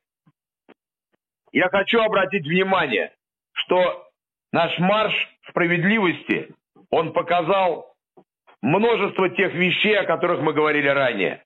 [1.52, 3.12] Я хочу обратить внимание,
[3.52, 4.08] что
[4.52, 5.14] наш марш
[5.48, 6.54] справедливости,
[6.90, 7.96] он показал
[8.62, 11.42] множество тех вещей, о которых мы говорили ранее.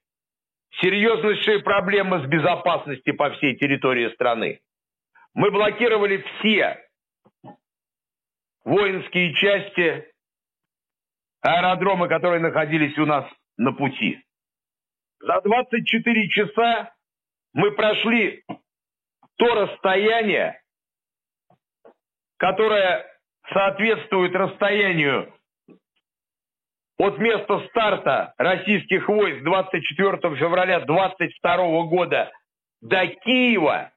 [0.80, 4.60] Серьезнейшие проблемы с безопасностью по всей территории страны.
[5.34, 6.84] Мы блокировали все
[8.64, 10.12] воинские части,
[11.42, 13.24] аэродромы, которые находились у нас
[13.56, 14.22] на пути.
[15.20, 16.94] За 24 часа
[17.52, 18.44] мы прошли
[19.36, 20.62] то расстояние,
[22.36, 23.06] которое
[23.52, 25.34] соответствует расстоянию
[27.00, 32.30] от места старта российских войск 24 февраля 22 года
[32.82, 33.90] до Киева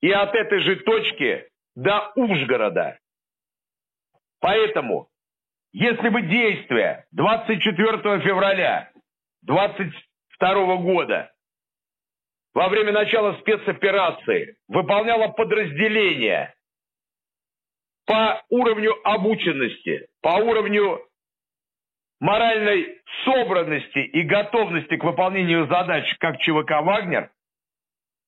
[0.00, 2.98] и от этой же точки до Ужгорода.
[4.40, 5.10] Поэтому,
[5.72, 8.90] если бы действия 24 февраля
[9.42, 11.30] 22 года
[12.54, 16.54] во время начала спецоперации выполняло подразделение
[18.06, 21.07] по уровню обученности, по уровню
[22.20, 27.30] моральной собранности и готовности к выполнению задач, как ЧВК «Вагнер»,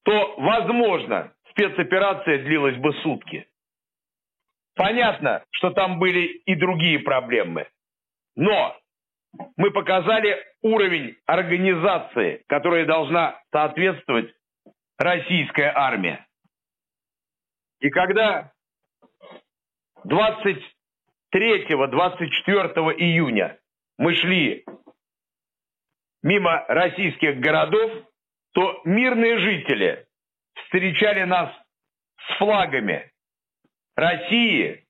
[0.05, 3.47] то, возможно, спецоперация длилась бы сутки.
[4.77, 7.69] Понятно, что там были и другие проблемы.
[8.37, 8.77] Но
[9.57, 14.35] мы показали уровень организации, которой должна соответствовать
[14.99, 16.27] российская армия.
[17.81, 18.53] И когда
[20.07, 20.55] 23-24
[22.97, 23.60] июня
[24.01, 24.65] мы шли
[26.23, 28.09] мимо российских городов,
[28.53, 30.07] то мирные жители
[30.55, 31.55] встречали нас
[32.17, 33.13] с флагами
[33.95, 34.87] России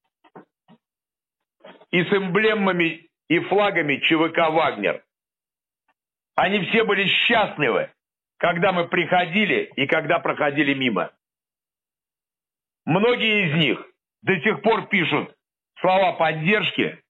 [1.90, 5.05] и с эмблемами и флагами ЧВК «Вагнер».
[6.37, 7.92] Они все были счастливы,
[8.38, 11.12] когда мы приходили и когда проходили мимо.
[12.85, 13.85] Многие из них
[14.23, 15.35] до сих пор пишут
[15.81, 17.03] слова поддержки,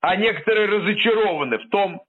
[0.00, 2.02] а некоторые разочарованы в том,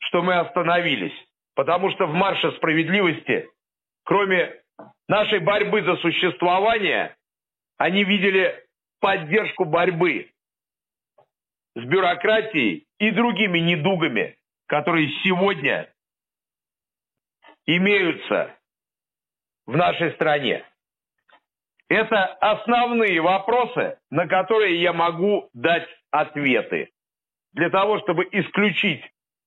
[0.00, 1.14] что мы остановились.
[1.54, 3.48] Потому что в марше справедливости,
[4.04, 4.62] кроме
[5.08, 7.16] нашей борьбы за существование,
[7.78, 8.64] они видели
[9.00, 10.30] поддержку борьбы
[11.74, 15.92] с бюрократией и другими недугами, которые сегодня
[17.66, 18.56] имеются
[19.66, 20.64] в нашей стране.
[21.88, 26.90] Это основные вопросы, на которые я могу дать ответы.
[27.58, 29.02] Для того, чтобы исключить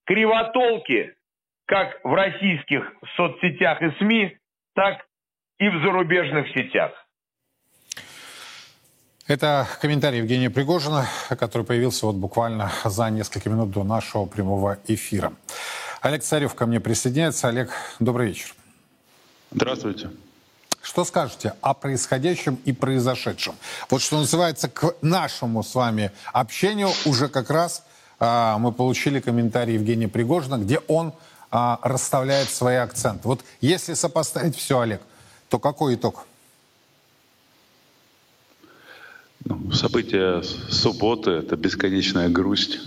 [0.05, 1.15] кривотолки
[1.65, 2.83] как в российских
[3.15, 4.37] соцсетях и СМИ,
[4.75, 5.05] так
[5.59, 6.91] и в зарубежных сетях.
[9.27, 15.31] Это комментарий Евгения Пригожина, который появился вот буквально за несколько минут до нашего прямого эфира.
[16.01, 17.47] Олег Царев ко мне присоединяется.
[17.47, 18.53] Олег, добрый вечер.
[19.51, 20.09] Здравствуйте.
[20.81, 23.55] Что скажете о происходящем и произошедшем?
[23.89, 27.85] Вот что называется, к нашему с вами общению уже как раз
[28.21, 31.13] мы получили комментарий Евгения Пригожина, где он
[31.49, 33.27] а, расставляет свои акценты.
[33.27, 35.01] Вот если сопоставить все, Олег,
[35.49, 36.25] то какой итог?
[39.43, 42.79] Ну, события субботы— это бесконечная грусть.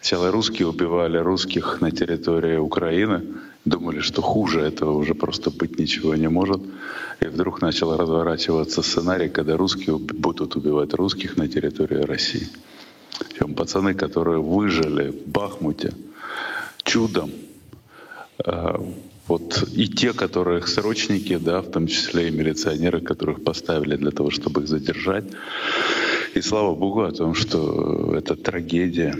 [0.00, 3.24] Сначала русские убивали русских на территории Украины,
[3.64, 6.62] думали, что хуже этого уже просто быть ничего не может.
[7.20, 12.48] И вдруг начал разворачиваться сценарий, когда русские будут убивать русских на территории России.
[13.18, 15.92] Причем пацаны, которые выжили в Бахмуте
[16.84, 17.30] чудом,
[18.44, 18.76] э,
[19.28, 24.30] вот и те, которых срочники, да, в том числе и милиционеры, которых поставили для того,
[24.30, 25.24] чтобы их задержать.
[26.34, 29.14] И слава богу о том, что эта трагедия,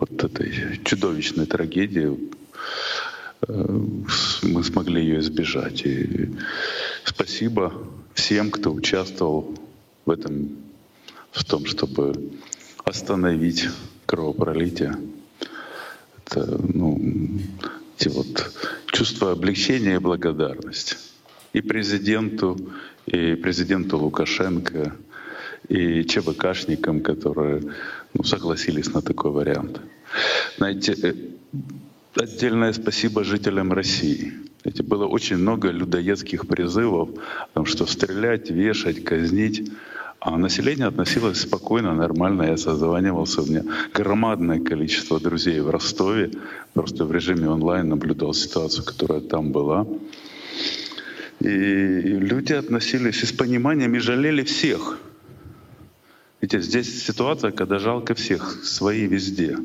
[0.00, 2.18] вот этой чудовищной трагедии,
[3.46, 3.78] э,
[4.42, 5.86] мы смогли ее избежать.
[5.86, 6.30] И
[7.04, 7.72] спасибо
[8.14, 9.54] всем, кто участвовал
[10.06, 10.56] в этом,
[11.30, 12.32] в том, чтобы
[12.84, 13.68] остановить
[14.06, 14.96] кровопролитие.
[16.24, 17.00] Это, ну,
[17.98, 18.52] эти вот
[18.86, 20.96] чувство облегчения и благодарности.
[21.52, 22.58] И президенту,
[23.06, 24.94] и президенту Лукашенко,
[25.68, 27.62] и ЧВКшникам, которые
[28.14, 29.80] ну, согласились на такой вариант.
[30.56, 31.14] Знаете, э,
[32.14, 34.34] отдельное спасибо жителям России.
[34.62, 37.10] Знаете, было очень много людоедских призывов
[37.40, 39.70] о том, что стрелять, вешать, казнить.
[40.20, 42.42] А население относилось спокойно, нормально.
[42.42, 43.62] Я созванивался, у меня
[43.94, 46.32] громадное количество друзей в Ростове.
[46.74, 49.86] Просто в режиме онлайн наблюдал ситуацию, которая там была.
[51.40, 54.98] И люди относились и с пониманием и жалели всех.
[56.40, 59.56] Видите, здесь ситуация, когда жалко всех, свои везде.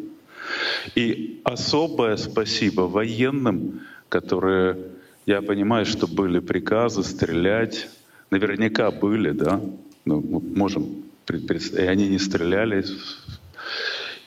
[0.94, 4.78] И особое спасибо военным, которые,
[5.26, 7.90] я понимаю, что были приказы стрелять,
[8.30, 9.62] наверняка были, да,
[10.06, 12.86] ну, мы можем и они не стреляли.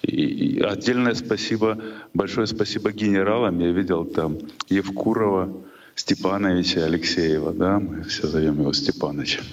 [0.03, 1.79] И, отдельное спасибо,
[2.15, 3.59] большое спасибо генералам.
[3.59, 5.53] Я видел там Евкурова,
[5.95, 9.45] Степановича, Алексеева, да, мы все зовем его Степановичем.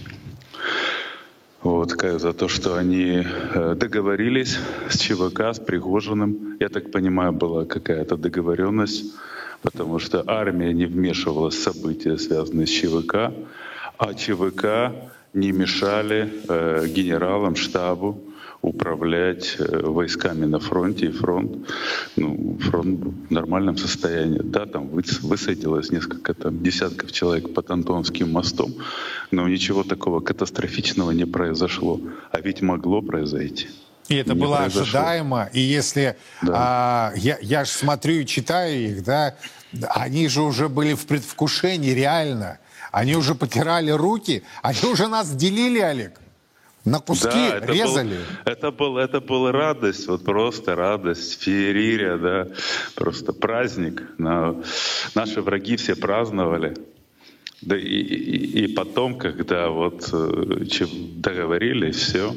[1.61, 4.59] Вот, за то, что они э, договорились
[4.89, 6.57] с ЧВК, с Пригожиным.
[6.59, 9.15] Я так понимаю, была какая-то договоренность,
[9.61, 13.31] потому что армия не вмешивалась в события, связанные с ЧВК,
[13.97, 14.91] а чВК
[15.33, 18.21] не мешали э, генералам, штабу
[18.61, 21.67] управлять э, войсками на фронте, и фронт,
[22.15, 24.39] ну, фронт в нормальном состоянии.
[24.41, 28.73] Да, там высадилось несколько там, десятков человек под Антонским мостом,
[29.31, 31.99] но ничего такого катастрофичного не произошло.
[32.31, 33.67] А ведь могло произойти.
[34.07, 34.81] И это не было произошло.
[34.81, 35.49] ожидаемо.
[35.53, 36.53] И если да.
[36.55, 39.35] а, я, я же смотрю и читаю их, да,
[39.89, 42.59] они же уже были в предвкушении реально.
[42.93, 46.19] Они уже потирали руки, они уже нас делили, Олег.
[46.85, 48.17] На куски да, это резали.
[48.17, 52.47] Был, это, был, это была радость, вот просто радость, феерия, да,
[52.93, 54.03] просто праздник.
[54.19, 54.55] На,
[55.15, 56.75] наши враги все праздновали.
[57.61, 60.65] Да и, и, и потом, когда вот э,
[61.15, 62.35] договорились, все,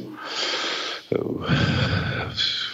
[1.10, 1.16] э,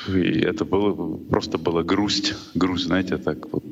[0.09, 3.65] и это было просто была грусть, грусть, знаете, так вот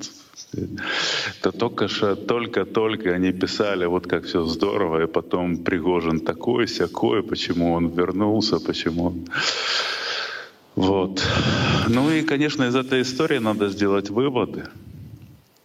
[0.53, 7.23] это только что, только-только они писали, вот как все здорово, и потом Пригожин такой, всякой,
[7.23, 9.29] почему он вернулся, почему он...
[10.77, 11.23] Вот.
[11.89, 14.65] Ну и, конечно, из этой истории надо сделать выводы.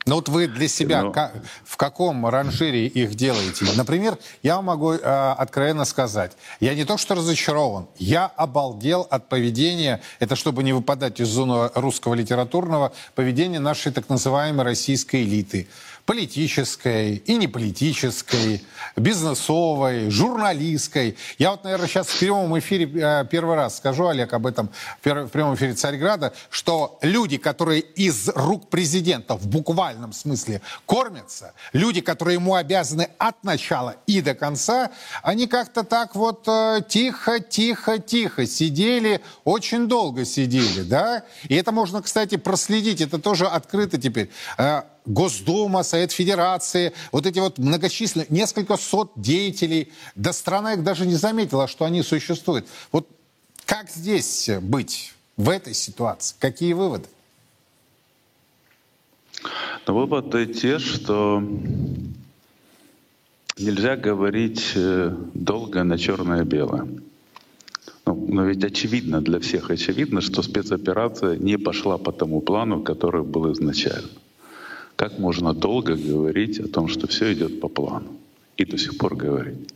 [0.08, 1.12] Ну вот вы для себя Но...
[1.12, 1.34] как,
[1.64, 3.66] в каком ранжире их делаете?
[3.76, 10.01] Например, я могу э, откровенно сказать, я не то что разочарован, я обалдел от поведения,
[10.20, 15.68] это чтобы не выпадать из зоны русского литературного, поведения нашей так называемой российской элиты
[16.06, 18.62] политической и неполитической,
[18.95, 21.18] бизнесовой, журналистской.
[21.38, 24.70] Я вот, наверное, сейчас в прямом эфире э, первый раз скажу, Олег, об этом
[25.03, 32.01] в прямом эфире Царьграда, что люди, которые из рук президента в буквальном смысле кормятся, люди,
[32.01, 34.91] которые ему обязаны от начала и до конца,
[35.24, 41.24] они как-то так вот э, тихо, тихо, тихо сидели, очень долго сидели, да?
[41.49, 47.39] И это можно, кстати, проследить, это тоже открыто теперь э, Госдума, Совет Федерации, вот эти
[47.39, 52.68] вот многочисленные, несколько сот деятелей, да страна их даже не заметила, что они существуют.
[52.91, 53.08] Вот
[53.66, 56.36] как здесь быть в этой ситуации?
[56.39, 57.06] Какие выводы?
[59.88, 61.43] Ну, выводы те, что
[63.58, 66.88] нельзя говорить э, долго на черное-белое.
[68.06, 73.24] Ну, но ведь очевидно, для всех очевидно, что спецоперация не пошла по тому плану, который
[73.24, 74.10] был изначально.
[74.96, 78.08] Как можно долго говорить о том, что все идет по плану?
[78.58, 79.74] И до сих пор говорить.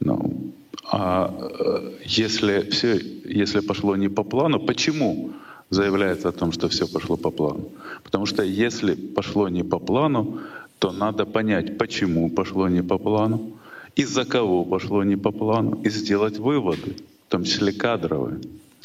[0.00, 0.52] Ну,
[0.90, 5.30] а э, если все, если пошло не по плану, почему
[5.70, 7.68] заявляется о том, что все пошло по плану?
[8.04, 10.40] Потому что если пошло не по плану,
[10.78, 13.52] то надо понять, почему пошло не по плану,
[13.96, 16.96] из-за кого пошло не по плану, и сделать выводы,
[17.28, 18.40] в том числе кадровые.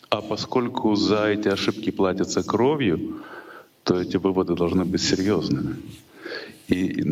[0.10, 3.22] А поскольку за эти ошибки платятся кровью,
[3.84, 5.76] то эти выводы должны быть серьезными.
[6.68, 7.04] И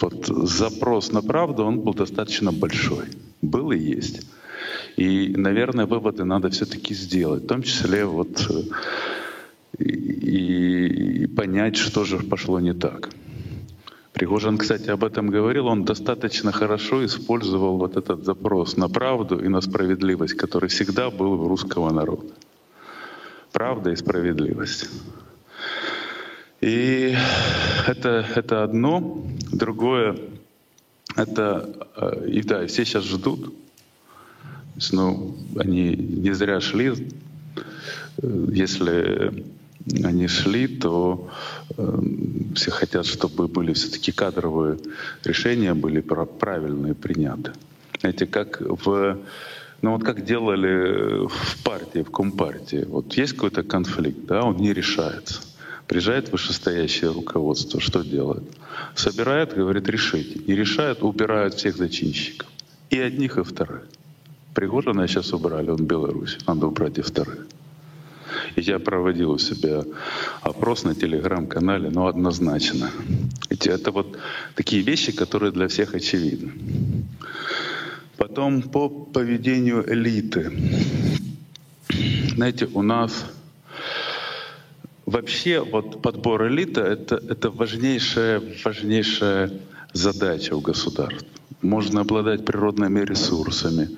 [0.00, 3.06] вот запрос на правду, он был достаточно большой.
[3.42, 4.26] Был и есть.
[4.96, 12.04] И, наверное, выводы надо все-таки сделать, в том числе вот э, и, и понять, что
[12.04, 13.10] же пошло не так.
[14.12, 19.48] Пригожин, кстати, об этом говорил, он достаточно хорошо использовал вот этот запрос на правду и
[19.48, 22.32] на справедливость, который всегда был у русского народа.
[23.52, 24.88] Правда и справедливость.
[26.60, 27.14] И
[27.86, 29.24] это, это одно.
[29.52, 30.16] Другое,
[31.16, 33.54] это, э, и да, все сейчас ждут.
[34.92, 36.92] Ну, они не зря шли.
[38.22, 39.44] Если
[40.04, 41.30] они шли, то
[41.76, 42.00] э,
[42.54, 44.78] все хотят, чтобы были все-таки кадровые
[45.24, 47.52] решения были правильные приняты.
[48.00, 49.18] Знаете, как в
[49.80, 52.84] ну вот как делали в партии, в Компартии.
[52.88, 55.40] Вот есть какой-то конфликт, да, он не решается.
[55.88, 58.44] Приезжает вышестоящее руководство, что делает?
[58.94, 60.38] Собирает, говорит, решите.
[60.46, 62.46] Не решает, убирают всех зачинщиков.
[62.90, 63.88] И одних, и вторых.
[64.54, 66.36] Пригожина сейчас убрали, он в Беларуси.
[66.46, 67.46] Надо убрать и вторых.
[68.54, 69.82] И я проводил у себя
[70.42, 72.90] опрос на телеграм-канале, но однозначно.
[73.48, 74.18] Эти, это вот
[74.54, 76.52] такие вещи, которые для всех очевидны.
[78.18, 80.52] Потом по поведению элиты.
[82.34, 83.24] Знаете, у нас
[85.08, 89.52] вообще вот подбор элиты это, это важнейшая, важнейшая
[89.92, 91.26] задача у государств.
[91.62, 93.88] Можно обладать природными ресурсами,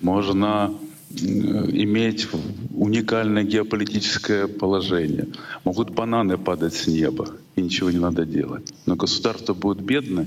[0.00, 0.74] можно
[1.10, 2.28] иметь
[2.74, 5.28] уникальное геополитическое положение.
[5.64, 8.74] Могут бананы падать с неба, и ничего не надо делать.
[8.86, 10.26] Но государство будет бедно,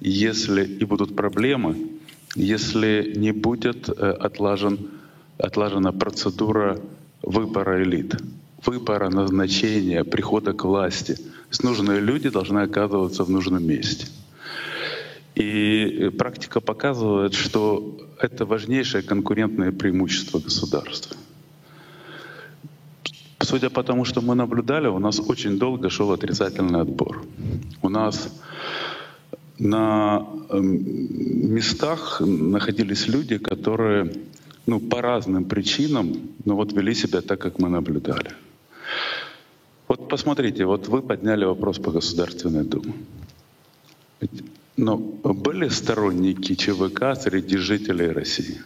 [0.00, 1.88] если и будут проблемы,
[2.36, 4.90] если не будет э, отлажен,
[5.38, 6.78] отлажена процедура
[7.22, 8.14] выбора элит,
[8.64, 11.14] выбора назначения, прихода к власти.
[11.14, 14.06] То есть нужные люди должны оказываться в нужном месте.
[15.34, 21.16] И практика показывает, что это важнейшее конкурентное преимущество государства.
[23.40, 27.22] Судя по тому, что мы наблюдали, у нас очень долго шел отрицательный отбор.
[27.82, 28.28] У нас
[29.58, 34.12] на эм, местах находились люди, которые
[34.66, 38.32] ну, по разным причинам, но вот вели себя так, как мы наблюдали.
[40.08, 42.94] Посмотрите, вот вы подняли вопрос по Государственной Думе.
[44.76, 48.58] Но были сторонники ЧВК среди жителей России?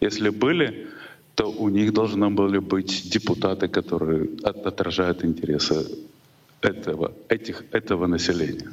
[0.00, 0.88] Если были,
[1.34, 5.86] то у них должны были быть депутаты, которые отражают интересы
[6.60, 8.68] этого, этих, этого населения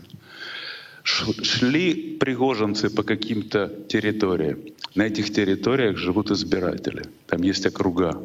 [1.03, 4.59] шли пригожинцы по каким-то территориям.
[4.95, 7.03] На этих территориях живут избиратели.
[7.27, 8.21] Там есть округа.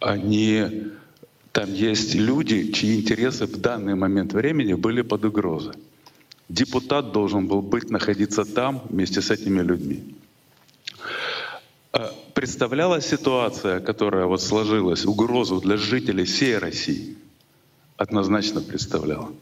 [0.00, 0.84] Они,
[1.52, 5.74] там есть люди, чьи интересы в данный момент времени были под угрозой.
[6.48, 10.14] Депутат должен был быть, находиться там вместе с этими людьми.
[11.92, 17.16] А представляла ситуация, которая вот сложилась, угрозу для жителей всей России?
[17.96, 19.32] Однозначно представляла.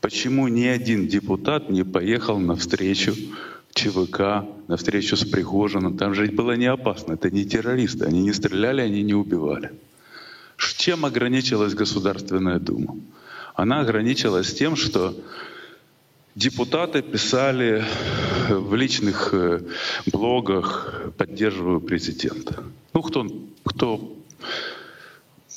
[0.00, 3.14] Почему ни один депутат не поехал на встречу
[3.74, 5.96] ЧВК, на встречу с Пригожиным?
[5.96, 9.72] Там же было не опасно, это не террористы, они не стреляли, они не убивали.
[10.86, 12.96] Чем ограничилась Государственная Дума?
[13.56, 15.16] Она ограничилась тем, что
[16.36, 17.84] депутаты писали
[18.48, 19.62] в личных э,
[20.06, 22.62] блогах «поддерживаю президента».
[22.92, 23.26] Ну, кто,
[23.64, 24.16] кто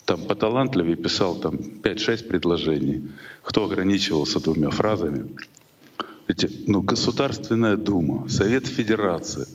[0.06, 3.12] там поталантливее писал там 5-6 предложений,
[3.44, 5.30] кто ограничивался двумя фразами.
[6.28, 9.48] Эти, ну, Государственная Дума, Совет Федерации,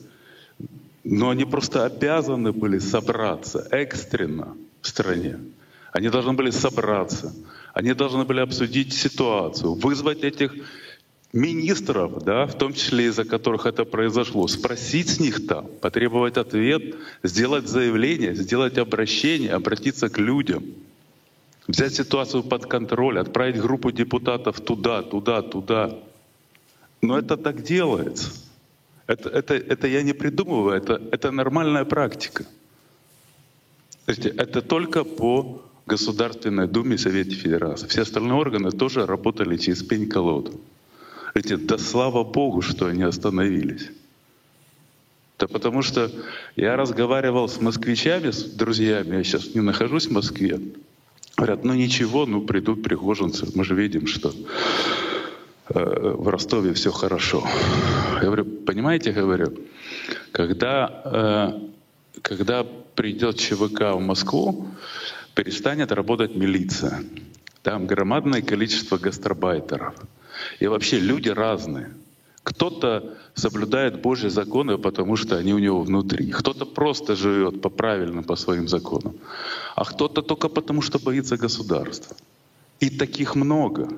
[1.03, 4.55] но они просто обязаны были собраться экстренно
[4.85, 5.39] в стране.
[5.91, 7.33] Они должны были собраться,
[7.73, 10.53] они должны были обсудить ситуацию, вызвать этих
[11.33, 16.95] министров, да, в том числе из-за которых это произошло, спросить с них там, потребовать ответ,
[17.23, 20.63] сделать заявление, сделать обращение, обратиться к людям,
[21.67, 25.97] взять ситуацию под контроль, отправить группу депутатов туда, туда, туда.
[27.01, 28.31] Но это так делается.
[29.07, 32.45] Это, это, это я не придумываю, это, это нормальная практика.
[34.05, 37.87] Смотрите, это только по Государственной Думе и Совете Федерации.
[37.87, 40.59] Все остальные органы тоже работали через пень-колоду.
[41.33, 43.89] Эти, да слава Богу, что они остановились.
[45.37, 46.11] Да потому что
[46.55, 50.59] я разговаривал с москвичами, с друзьями, я сейчас не нахожусь в Москве.
[51.35, 54.33] Говорят, ну ничего, ну придут пригожинцы, мы же видим, что
[55.69, 57.43] э, в Ростове все хорошо.
[58.15, 59.53] Я говорю, понимаете, говорю,
[60.31, 64.67] когда, э, когда придет ЧВК в Москву,
[65.33, 67.03] перестанет работать милиция.
[67.61, 69.95] Там громадное количество гастробайтеров.
[70.59, 71.93] И вообще люди разные.
[72.43, 76.29] Кто-то соблюдает Божьи законы, потому что они у него внутри.
[76.29, 79.15] Кто-то просто живет по правильным, по своим законам.
[79.75, 82.15] А кто-то только потому, что боится государства.
[82.79, 83.89] И таких много.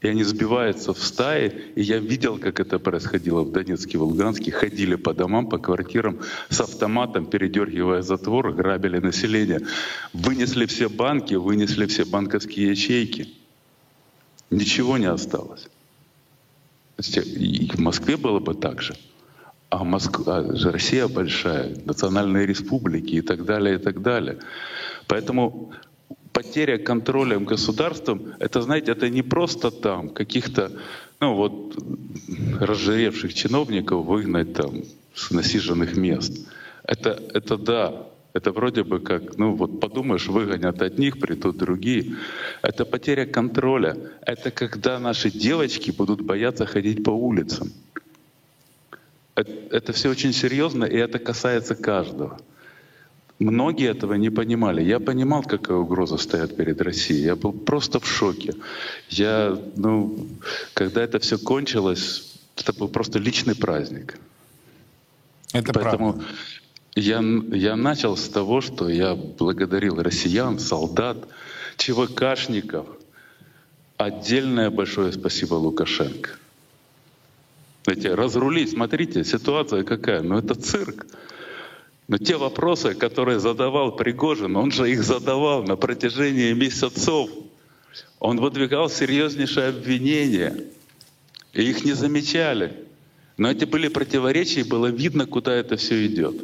[0.00, 1.72] И они сбиваются в стаи.
[1.74, 4.50] И я видел, как это происходило в Донецке, в Луганске.
[4.50, 9.60] Ходили по домам, по квартирам с автоматом, передергивая затвор, грабили население.
[10.14, 13.28] Вынесли все банки, вынесли все банковские ячейки.
[14.50, 15.68] Ничего не осталось.
[17.16, 18.94] И в Москве было бы так же.
[19.68, 24.38] А, Москва, Россия большая, национальные республики и так далее, и так далее.
[25.06, 25.72] Поэтому
[26.32, 30.72] потеря контролем государством, это, знаете, это не просто там каких-то,
[31.20, 31.76] ну вот,
[32.60, 34.82] разжиревших чиновников выгнать там
[35.14, 36.46] с насиженных мест.
[36.84, 42.16] Это, это да, это вроде бы как, ну вот подумаешь, выгонят одних, придут другие.
[42.62, 43.96] Это потеря контроля.
[44.22, 47.72] Это когда наши девочки будут бояться ходить по улицам.
[49.34, 52.40] Это, это все очень серьезно, и это касается каждого.
[53.40, 54.82] Многие этого не понимали.
[54.82, 57.24] Я понимал, какая угроза стоит перед Россией.
[57.24, 58.54] Я был просто в шоке.
[59.08, 60.28] Я, ну,
[60.74, 64.18] когда это все кончилось, это был просто личный праздник.
[65.54, 66.28] Это Поэтому правда.
[66.96, 71.16] я, я начал с того, что я благодарил россиян, солдат,
[71.78, 72.86] ЧВКшников.
[73.96, 76.30] Отдельное большое спасибо Лукашенко.
[77.84, 81.06] Знаете, разрулить, смотрите, ситуация какая, ну это цирк.
[82.10, 87.30] Но те вопросы, которые задавал Пригожин, он же их задавал на протяжении месяцев.
[88.18, 90.64] Он выдвигал серьезнейшие обвинения,
[91.52, 92.74] и их не замечали.
[93.36, 96.34] Но эти были противоречия, и было видно, куда это все идет.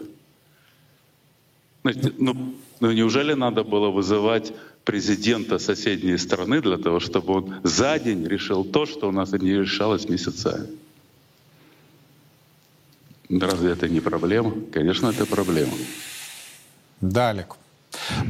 [1.82, 4.52] Ну, ну неужели надо было вызывать
[4.84, 9.58] президента соседней страны для того, чтобы он за день решил то, что у нас не
[9.58, 10.68] решалось месяцами?
[13.28, 14.52] Разве это не проблема?
[14.72, 15.72] Конечно, это проблема.
[17.00, 17.56] Далек.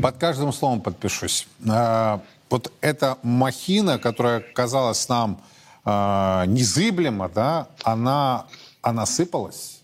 [0.03, 1.47] Под каждым словом подпишусь.
[1.68, 5.40] А, вот эта махина, которая казалась нам
[5.84, 8.47] а, незыблема, да, она,
[8.82, 9.80] она сыпалась.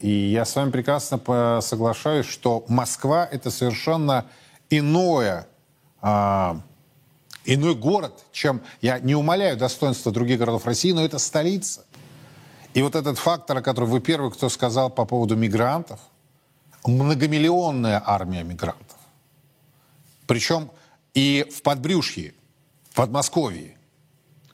[0.00, 4.26] И я с вами прекрасно соглашаюсь, что Москва это совершенно
[4.70, 5.46] иное,
[6.00, 6.60] а,
[7.44, 11.84] иной город, чем я не умоляю достоинства других городов России, но это столица.
[12.74, 16.00] И вот этот фактор, о котором вы первый, кто сказал по поводу мигрантов,
[16.84, 18.96] многомиллионная армия мигрантов.
[20.26, 20.70] Причем
[21.14, 22.34] и в подбрюшье,
[22.90, 23.76] в Подмосковье.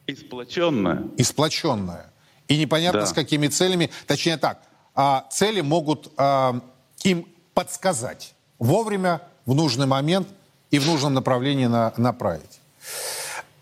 [0.06, 1.04] И сплоченная.
[1.16, 2.10] И сплоченная.
[2.48, 3.06] И непонятно Да.
[3.06, 3.90] с какими целями.
[4.06, 4.62] Точнее так,
[4.94, 6.60] а, цели могут а,
[7.04, 10.28] им подсказать вовремя, в нужный момент
[10.70, 12.60] и в нужном направлении на- направить.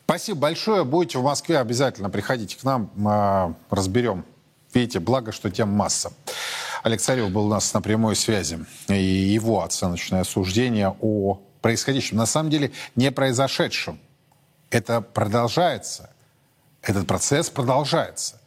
[0.04, 0.84] Спасибо большое.
[0.84, 4.24] Будете в Москве, обязательно приходите к нам, а, разберем.
[4.74, 6.12] Видите, благо, что тем масса.
[6.82, 8.64] Олег Царев был у нас на прямой связи.
[8.88, 12.16] И его оценочное суждение о происходящем.
[12.16, 13.98] На самом деле не произошедшем.
[14.70, 16.10] Это продолжается.
[16.82, 18.40] Этот процесс продолжается.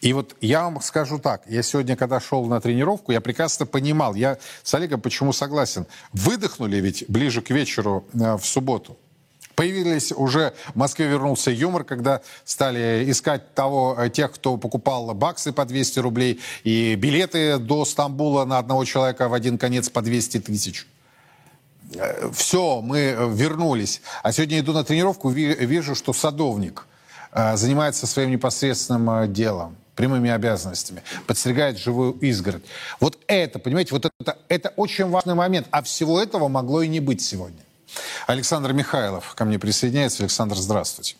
[0.00, 4.16] И вот я вам скажу так, я сегодня, когда шел на тренировку, я прекрасно понимал,
[4.16, 8.98] я с Олегом почему согласен, выдохнули ведь ближе к вечеру э, в субботу.
[9.54, 15.52] Появились уже, в Москве вернулся юмор, когда стали искать того, э, тех, кто покупал баксы
[15.52, 20.40] по 200 рублей и билеты до Стамбула на одного человека в один конец по 200
[20.40, 20.86] тысяч.
[22.32, 24.00] Все, мы э, вернулись.
[24.22, 26.86] А сегодня иду на тренировку, ви- вижу, что садовник
[27.32, 32.64] э, занимается своим непосредственным э, делом, прямыми обязанностями, подстригает живую изгородь.
[33.00, 35.66] Вот это, понимаете, вот это, это очень важный момент.
[35.70, 37.60] А всего этого могло и не быть сегодня.
[38.26, 40.22] Александр Михайлов ко мне присоединяется.
[40.22, 41.16] Александр, здравствуйте.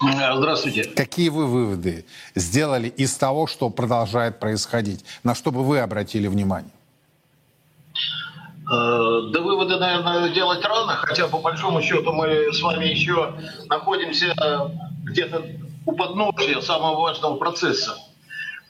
[0.00, 0.84] Здравствуйте.
[0.84, 5.04] Какие вы выводы сделали из того, что продолжает происходить?
[5.22, 6.72] На что бы вы обратили внимание?
[8.70, 13.34] Э, Да выводы, наверное, делать рано, хотя по большому счету мы с вами еще
[13.68, 14.34] находимся
[15.04, 15.44] где-то
[15.86, 17.96] у подножия самого важного процесса.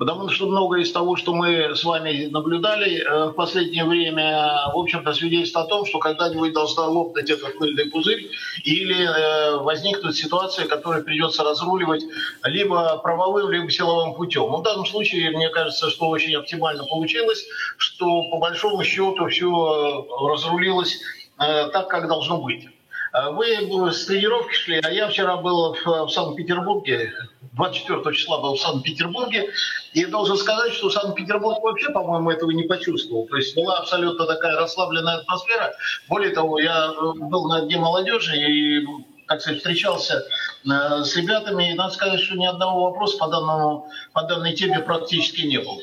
[0.00, 4.78] Потому что многое из того, что мы с вами наблюдали э, в последнее время, в
[4.78, 8.30] общем-то, свидетельствует о том, что когда-нибудь должна лопнуть этот пыльный пузырь
[8.64, 12.02] или э, возникнуть ситуация, которую придется разруливать
[12.44, 14.50] либо правовым, либо силовым путем.
[14.50, 17.44] Ну, в данном случае, мне кажется, что очень оптимально получилось,
[17.76, 20.98] что по большому счету все разрулилось
[21.38, 22.68] э, так, как должно быть.
[23.12, 27.12] Э, Вы с тренировки шли, а я вчера был в, в Санкт-Петербурге,
[27.52, 29.50] 24 числа был в Санкт-Петербурге,
[29.92, 33.26] и должен сказать, что Санкт-Петербург вообще, по-моему, этого не почувствовал.
[33.26, 35.74] То есть была абсолютно такая расслабленная атмосфера.
[36.08, 38.86] Более того, я э, был на Дне молодежи и,
[39.26, 40.24] так сказать, встречался
[40.64, 44.78] э, с ребятами, и надо сказать, что ни одного вопроса по, данному, по данной теме
[44.80, 45.80] практически не было.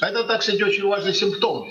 [0.00, 1.66] Это, так сказать, очень важный симптом.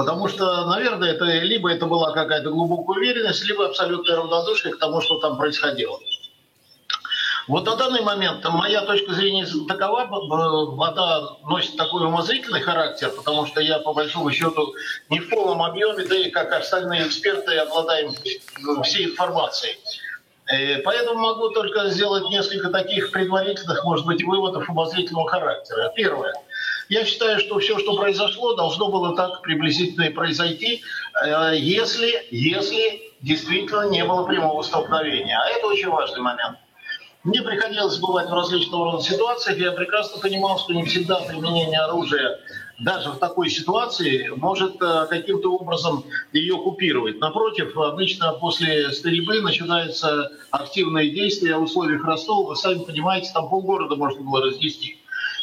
[0.00, 5.02] Потому что, наверное, это либо это была какая-то глубокая уверенность, либо абсолютное равнодушие к тому,
[5.02, 5.98] что там происходило.
[7.48, 13.60] Вот на данный момент моя точка зрения такова, она носит такой умозрительный характер, потому что
[13.60, 14.72] я, по большому счету,
[15.10, 18.14] не в полном объеме, да и как остальные эксперты, обладаем
[18.82, 19.76] всей информацией.
[20.50, 25.92] Э, Поэтому могу только сделать несколько таких предварительных, может быть, выводов умозрительного характера.
[25.94, 26.32] Первое.
[26.90, 30.82] Я считаю, что все, что произошло, должно было так приблизительно и произойти,
[31.24, 35.38] э, если, если действительно не было прямого столкновения.
[35.38, 36.58] А это очень важный момент.
[37.22, 42.40] Мне приходилось бывать в различного рода ситуациях, я прекрасно понимал, что не всегда применение оружия
[42.80, 47.20] даже в такой ситуации может э, каким-то образом ее купировать.
[47.20, 52.48] Напротив, обычно после стрельбы начинаются активные действия в условиях Ростова.
[52.48, 54.99] Вы сами понимаете, там полгорода можно было разнести.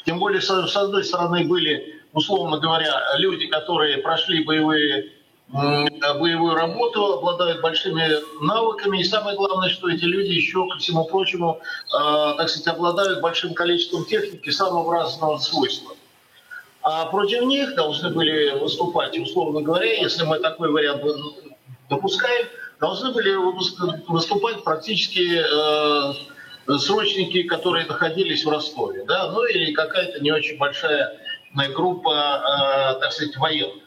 [0.07, 5.11] Тем более, с одной стороны, были, условно говоря, люди, которые прошли боевые
[5.49, 8.05] боевую работу, обладают большими
[8.41, 8.99] навыками.
[8.99, 13.53] И самое главное, что эти люди еще, ко всему прочему, э, так сказать, обладают большим
[13.53, 15.95] количеством техники самого разного свойства.
[16.81, 21.01] А против них должны были выступать, условно говоря, если мы такой вариант
[21.89, 22.47] допускаем,
[22.81, 23.35] должны были
[24.09, 26.13] выступать практически э,
[26.68, 31.20] срочники, которые находились в Ростове, да, ну или какая-то не очень большая
[31.74, 33.84] группа, э, так сказать, военных.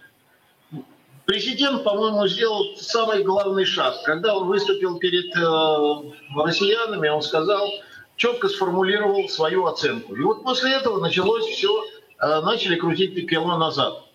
[1.27, 4.03] Президент, по-моему, сделал самый главный шаг.
[4.05, 7.71] Когда он выступил перед э, россиянами, он сказал,
[8.17, 10.17] четко сформулировал свою оценку.
[10.17, 11.85] И вот после этого началось все,
[12.19, 14.10] э, начали крутить пило назад.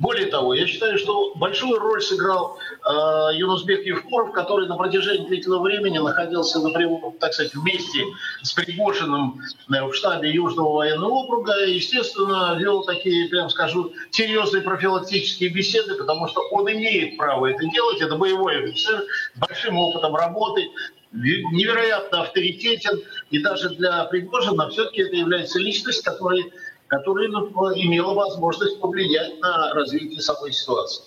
[0.00, 5.62] Более того, я считаю, что большую роль сыграл э, Юнусбек Евкуров, который на протяжении длительного
[5.62, 8.02] времени находился напрямую, так сказать, вместе
[8.40, 11.66] с Пригожиным э, в штабе Южного военного округа.
[11.66, 17.62] И, естественно, вел такие, прям скажу, серьезные профилактические беседы, потому что он имеет право это
[17.66, 18.00] делать.
[18.00, 20.70] Это боевой офицер с большим опытом работы,
[21.12, 23.02] невероятно авторитетен.
[23.30, 26.44] И даже для Пригожина все-таки это является личность, которая
[26.90, 31.04] которая имела возможность повлиять на развитие самой ситуации.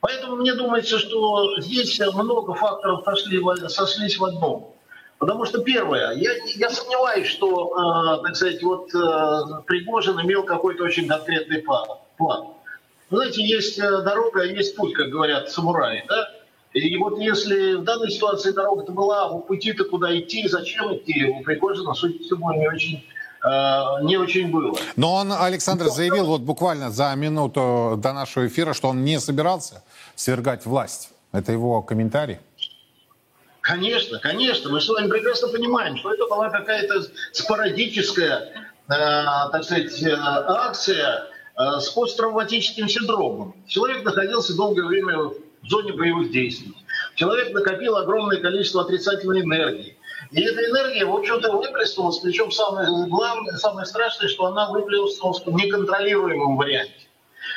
[0.00, 4.74] Поэтому мне думается, что здесь много факторов сошли, сошлись в одном.
[5.18, 10.82] Потому что первое, я, я сомневаюсь, что, э, так сказать, вот э, Пригожин имел какой-то
[10.82, 11.86] очень конкретный план.
[12.16, 12.48] план.
[13.08, 16.28] Знаете, есть э, дорога, а есть путь, как говорят самураи, да?
[16.72, 21.44] И вот если в данной ситуации дорога-то была, у пути-то куда идти, зачем идти, у
[21.44, 23.06] Пригожина, судя по всему, не очень
[23.44, 24.76] не очень было.
[24.96, 29.82] Но он, Александр, заявил вот буквально за минуту до нашего эфира, что он не собирался
[30.14, 31.10] свергать власть.
[31.32, 32.38] Это его комментарий?
[33.62, 34.70] Конечно, конечно.
[34.70, 38.52] Мы с вами прекрасно понимаем, что это была какая-то спорадическая,
[38.88, 43.54] э, так сказать, э, акция э, с посттравматическим синдромом.
[43.68, 46.74] Человек находился долгое время в зоне боевых действий.
[47.14, 49.96] Человек накопил огромное количество отрицательной энергии.
[50.32, 55.50] И эта энергия, в общем-то, выплеснулась, причем самое главное, самое страшное, что она выплеснулась в
[55.52, 56.92] неконтролируемом варианте.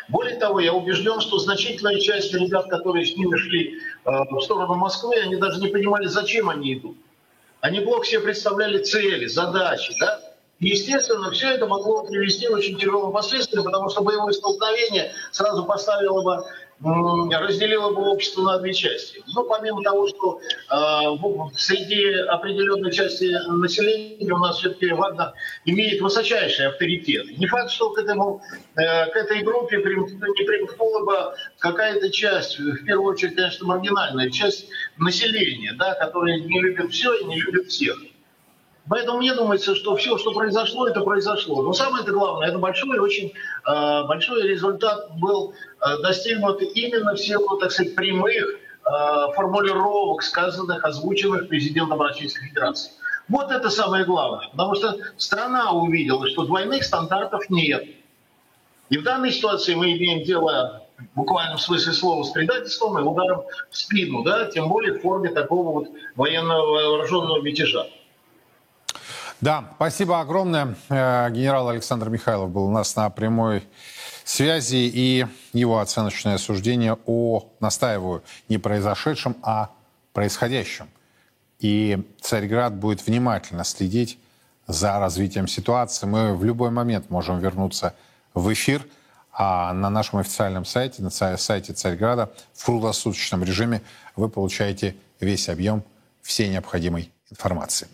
[0.09, 4.75] Более того, я убежден, что значительная часть ребят, которые с ними шли э, в сторону
[4.75, 6.97] Москвы, они даже не понимали, зачем они идут.
[7.61, 10.19] Они плохо себе представляли цели, задачи, да?
[10.59, 16.21] Естественно, все это могло привести к очень тяжелым последствиям, потому что боевое столкновение сразу поставило
[16.21, 16.45] бы
[16.81, 19.23] разделила бы общество на две части.
[19.33, 25.33] Ну, помимо того, что э, среди определенной части населения у нас все-таки Вагнер
[25.65, 27.37] имеет высочайший авторитет.
[27.37, 28.41] Не факт, что к, этому,
[28.75, 34.67] э, к этой группе не примкнула бы какая-то часть, в первую очередь, конечно, маргинальная часть
[34.97, 37.97] населения, да, которая не любит все и не любит всех.
[38.87, 41.63] Поэтому мне думается, что все, что произошло, это произошло.
[41.63, 43.33] Но самое это главное, это большой, очень
[43.67, 48.89] э, большой результат был э, достигнут именно в силу, так сказать, прямых э,
[49.35, 52.91] формулировок, сказанных, озвученных президентом Российской Федерации.
[53.27, 57.83] Вот это самое главное, потому что страна увидела, что двойных стандартов нет.
[58.89, 63.45] И в данной ситуации мы имеем дело в буквальном смысле слова с предательством и ударом
[63.71, 67.87] в спину, да, тем более в форме такого вот военного вооруженного мятежа.
[69.41, 70.75] Да, спасибо огромное.
[70.89, 73.63] Э, генерал Александр Михайлов был у нас на прямой
[74.23, 79.71] связи и его оценочное суждение о, настаиваю, не произошедшем, а
[80.13, 80.87] происходящем.
[81.59, 84.17] И Царьград будет внимательно следить
[84.67, 86.05] за развитием ситуации.
[86.05, 87.93] Мы в любой момент можем вернуться
[88.33, 88.87] в эфир,
[89.31, 93.81] а на нашем официальном сайте, на сайте Царьграда в круглосуточном режиме
[94.15, 95.83] вы получаете весь объем
[96.21, 97.87] всей необходимой информации.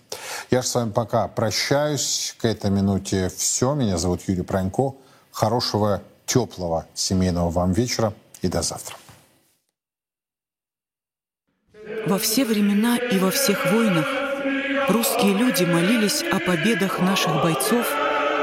[0.50, 2.36] Я же с вами пока прощаюсь.
[2.38, 3.74] К этой минуте все.
[3.74, 4.96] Меня зовут Юрий Пронько.
[5.32, 8.96] Хорошего, теплого семейного вам вечера и до завтра.
[12.06, 14.08] Во все времена и во всех войнах
[14.90, 17.88] русские люди молились о победах наших бойцов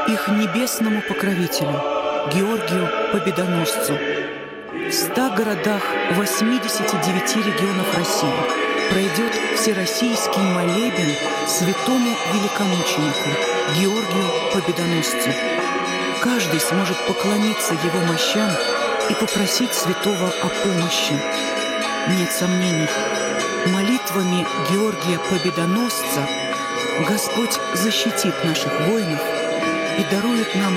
[0.08, 1.82] их небесному покровителю,
[2.32, 3.98] Георгию Победоносцу.
[4.88, 5.82] В ста городах
[6.16, 11.10] 89 регионов России– пройдет всероссийский молебен
[11.46, 13.30] святому великомученику
[13.78, 15.30] Георгию Победоносцу.
[16.22, 18.50] Каждый сможет поклониться его мощам
[19.10, 21.14] и попросить святого о помощи.
[22.08, 22.88] нет сомнений,
[23.66, 26.26] молитвами Георгия Победоносца
[27.08, 29.20] Господь защитит наших воинов
[29.98, 30.76] и дарует нам.